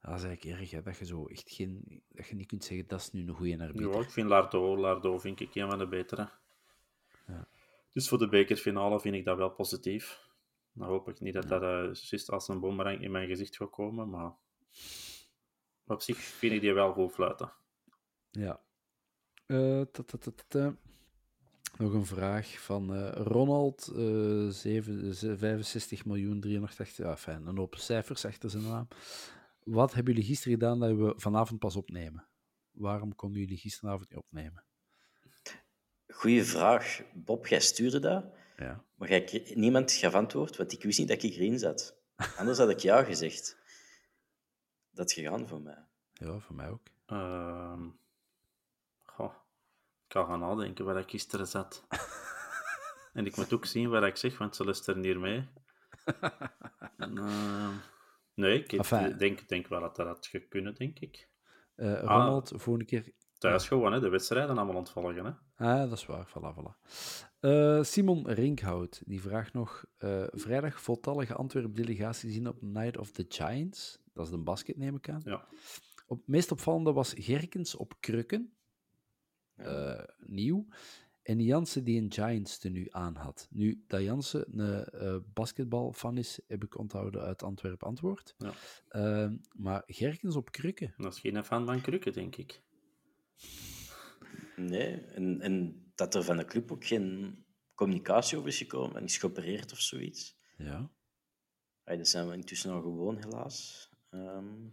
[0.00, 2.02] Dat is eigenlijk erg, hè, dat je zo echt geen...
[2.08, 3.92] Dat je niet kunt zeggen, dat is nu een goede arbiter.
[3.92, 6.30] Ja, ik vind Lardo, Lardo vind ik een van de betere.
[7.26, 7.48] Ja.
[7.92, 10.28] Dus voor de bekerfinale vind ik dat wel positief.
[10.72, 14.10] Dan hoop ik niet dat dat eh, als een boemerang in mijn gezicht gaat komen,
[14.10, 14.32] maar
[15.86, 17.52] op zich vind ik die wel goed fluiten.
[18.30, 18.60] Ja.
[19.46, 19.82] Eh.
[21.78, 27.74] Nog een vraag van uh, Ronald, uh, 7, 65 miljoen 380, ja, fijn, een hoop
[27.74, 28.88] cijfers achter zijn naam.
[29.70, 32.26] Wat hebben jullie gisteren gedaan dat we vanavond pas opnemen?
[32.70, 34.64] Waarom konden jullie gisteravond niet opnemen?
[36.08, 37.02] Goeie vraag.
[37.14, 38.24] Bob, jij stuurde dat,
[38.56, 38.84] ja.
[38.94, 41.96] maar jij, niemand gaf antwoord, want ik wist niet dat ik erin zat.
[42.36, 43.56] Anders had ik ja gezegd.
[44.90, 45.84] Dat is gegaan voor mij.
[46.12, 46.86] Ja, voor mij ook.
[47.06, 47.86] Uh,
[49.02, 49.34] goh,
[50.06, 51.84] ik ga gaan nadenken waar ik gisteren zat.
[53.12, 55.48] en ik moet ook zien waar ik zeg, want ze luisteren hier mee.
[56.98, 57.76] uh,
[58.40, 59.16] nee, ik enfin.
[59.18, 61.28] denk, denk wel dat dat had kunnen, denk ik.
[61.76, 63.12] Uh, Ronald, ah, volgende keer...
[63.38, 65.24] Thuis gewoon, hè, de wedstrijden allemaal ontvolgen.
[65.24, 65.32] Hè.
[65.66, 66.28] Ah, dat is waar.
[66.28, 66.90] Voilà, voilà.
[67.40, 69.84] Uh, Simon Rinkhout, die vraagt nog...
[69.98, 73.98] Uh, vrijdag voltallige Antwerp-delegatie zien op Night of the Giants.
[74.12, 75.20] Dat is de basket, neem ik aan.
[75.24, 75.46] Ja.
[76.06, 78.52] Op, het meest opvallende was Gerkens op krukken.
[79.56, 80.66] Uh, nieuw.
[81.22, 83.48] En Jansen die een Giants tenue aan had.
[83.50, 88.34] Nu, dat Jansen een uh, basketbalfan is, heb ik onthouden uit Antwerp Antwoord.
[88.38, 88.52] Ja.
[88.90, 90.94] Uh, maar Gerkens op krukken.
[90.96, 92.62] Dat is geen fan van krukken, denk ik.
[94.56, 97.38] Nee, en, en dat er van de club ook geen
[97.74, 100.36] communicatie over is gekomen en is geopereerd of zoiets.
[100.56, 100.90] Ja.
[101.84, 103.88] Hey, dat zijn we intussen al gewoon, helaas.
[104.10, 104.72] Um...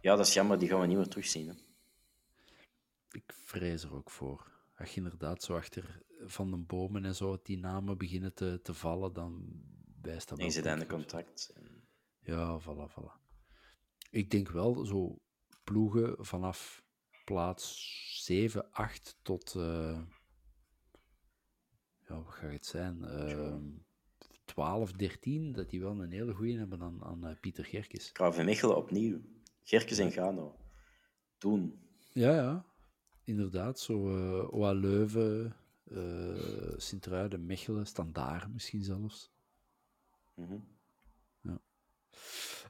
[0.00, 1.48] Ja, dat is jammer, die gaan we niet meer terugzien.
[1.48, 1.54] Hè.
[3.10, 4.54] Ik vrees er ook voor.
[4.76, 8.74] Als je inderdaad zo achter van de bomen en zo die namen beginnen te, te
[8.74, 9.62] vallen, dan
[10.02, 10.46] wijst dat wel.
[10.46, 11.52] En ze in contact.
[11.54, 11.88] En...
[12.20, 13.24] Ja, voilà, voilà.
[14.10, 15.18] Ik denk wel zo
[15.64, 16.84] ploegen vanaf
[17.24, 19.54] plaats 7, 8 tot.
[19.54, 20.00] Uh...
[22.08, 22.98] ja, wat gaat het zijn?
[23.02, 23.56] Uh,
[24.44, 28.12] 12, 13, dat die wel een hele goede hebben aan, aan uh, Pieter Gerkes.
[28.12, 29.20] KV Mechelen opnieuw.
[29.62, 30.56] Gerkes en Gano.
[31.38, 31.88] Toen.
[32.12, 32.66] Ja, ja.
[33.26, 33.80] Inderdaad.
[33.80, 35.56] Zo uh, OA Leuven,
[35.92, 39.30] uh, Sint-Truiden, Mechelen, Standaard misschien zelfs.
[40.34, 40.64] Mm -hmm.
[41.40, 41.60] ja.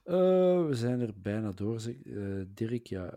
[0.05, 1.83] Uh, we zijn er bijna door.
[2.05, 3.11] Uh, Dirk, ja.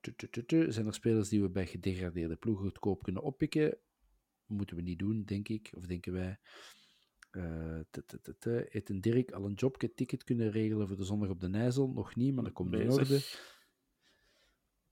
[0.00, 3.78] Tu, tu, tu, zijn er spelers die we bij gedegradeerde ploegen goedkoop kunnen oppikken?
[4.46, 5.70] Moeten we niet doen, denk ik.
[5.76, 6.38] Of denken wij.
[8.68, 11.88] Heeft een Dirk al een jobje ticket kunnen regelen voor de zondag op de Nijzel?
[11.88, 13.20] Nog niet, maar dat komt in orde.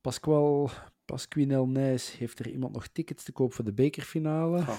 [0.08, 0.70] Pasqual,
[1.04, 4.64] Pasquinel Nijs, heeft er iemand nog tickets te koop voor de bekerfinale?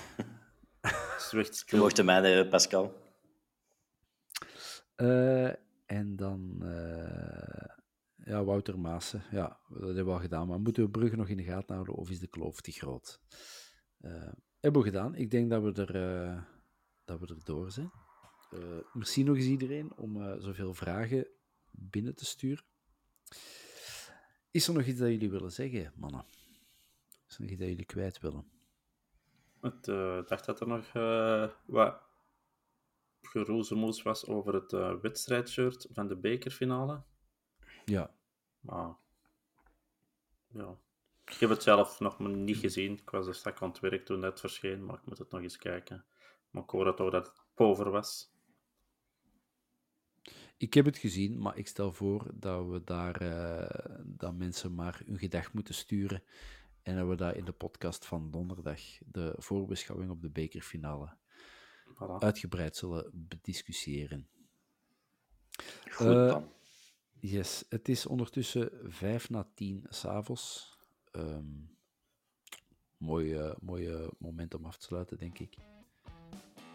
[1.31, 1.43] Oh.
[1.65, 2.93] Je mocht mij, Pascal.
[4.95, 5.47] Uh,
[5.85, 7.75] en dan uh,
[8.15, 9.23] ja, Wouter Maassen.
[9.31, 10.47] Ja, dat hebben we al gedaan.
[10.47, 13.19] Maar moeten we Brugge nog in de gaten houden of is de kloof te groot?
[14.01, 15.15] Uh, hebben we gedaan.
[15.15, 16.47] Ik denk dat we er
[17.05, 17.91] dat we er door zijn.
[18.53, 18.59] Uh,
[18.93, 21.27] merci nog eens iedereen om uh, zoveel vragen
[21.71, 22.63] binnen te sturen.
[24.51, 26.25] Is er nog iets dat jullie willen zeggen, mannen?
[27.27, 28.51] Is er nog iets dat jullie kwijt willen?
[29.61, 30.91] Ik uh, dacht dat er nog
[31.65, 32.01] wat
[33.21, 37.03] geroezemoes was over het wedstrijdshirt van de bekerfinale.
[37.85, 38.13] Ja.
[38.59, 38.95] Maar,
[40.47, 40.77] ja.
[41.25, 42.93] Ik heb het zelf nog niet gezien.
[42.93, 45.41] Ik was er straks aan het werk toen het verscheen, maar ik moet het nog
[45.41, 46.05] eens kijken.
[46.49, 48.31] Maar ik hoorde toch dat het pover was.
[50.59, 55.01] Ik heb het gezien, maar ik stel voor dat we daar uh, dat mensen maar
[55.05, 56.23] hun gedacht moeten sturen.
[56.81, 61.15] En dat we dat in de podcast van donderdag, de voorbeschouwing op de bekerfinale,
[61.87, 62.17] voilà.
[62.19, 64.27] uitgebreid zullen bediscussiëren.
[65.89, 66.43] Goed dan.
[66.43, 66.47] Uh,
[67.19, 70.77] yes, het is ondertussen vijf na tien s'avonds.
[71.11, 71.77] Um,
[72.97, 75.55] mooi, uh, mooi moment om af te sluiten, denk ik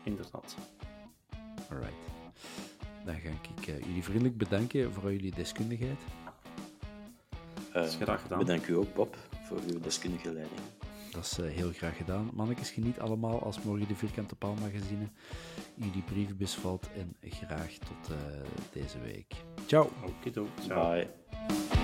[0.05, 0.57] inderdaad.
[1.71, 2.24] Alright.
[3.05, 5.99] Dan ga ik uh, jullie vriendelijk bedanken voor jullie deskundigheid.
[7.77, 8.39] Uh, is graag gedaan.
[8.39, 10.61] Bedank u ook, Bob, voor uw deskundige leiding.
[11.11, 12.31] Dat is uh, heel graag gedaan.
[12.33, 15.09] Mannetjes, geniet allemaal als morgen de Vierkante Paal magazine
[15.75, 16.89] in jullie brievenbus valt.
[16.97, 18.17] En graag tot
[18.73, 19.35] deze week.
[19.67, 19.91] Ciao.
[20.05, 21.84] Oké, Bye.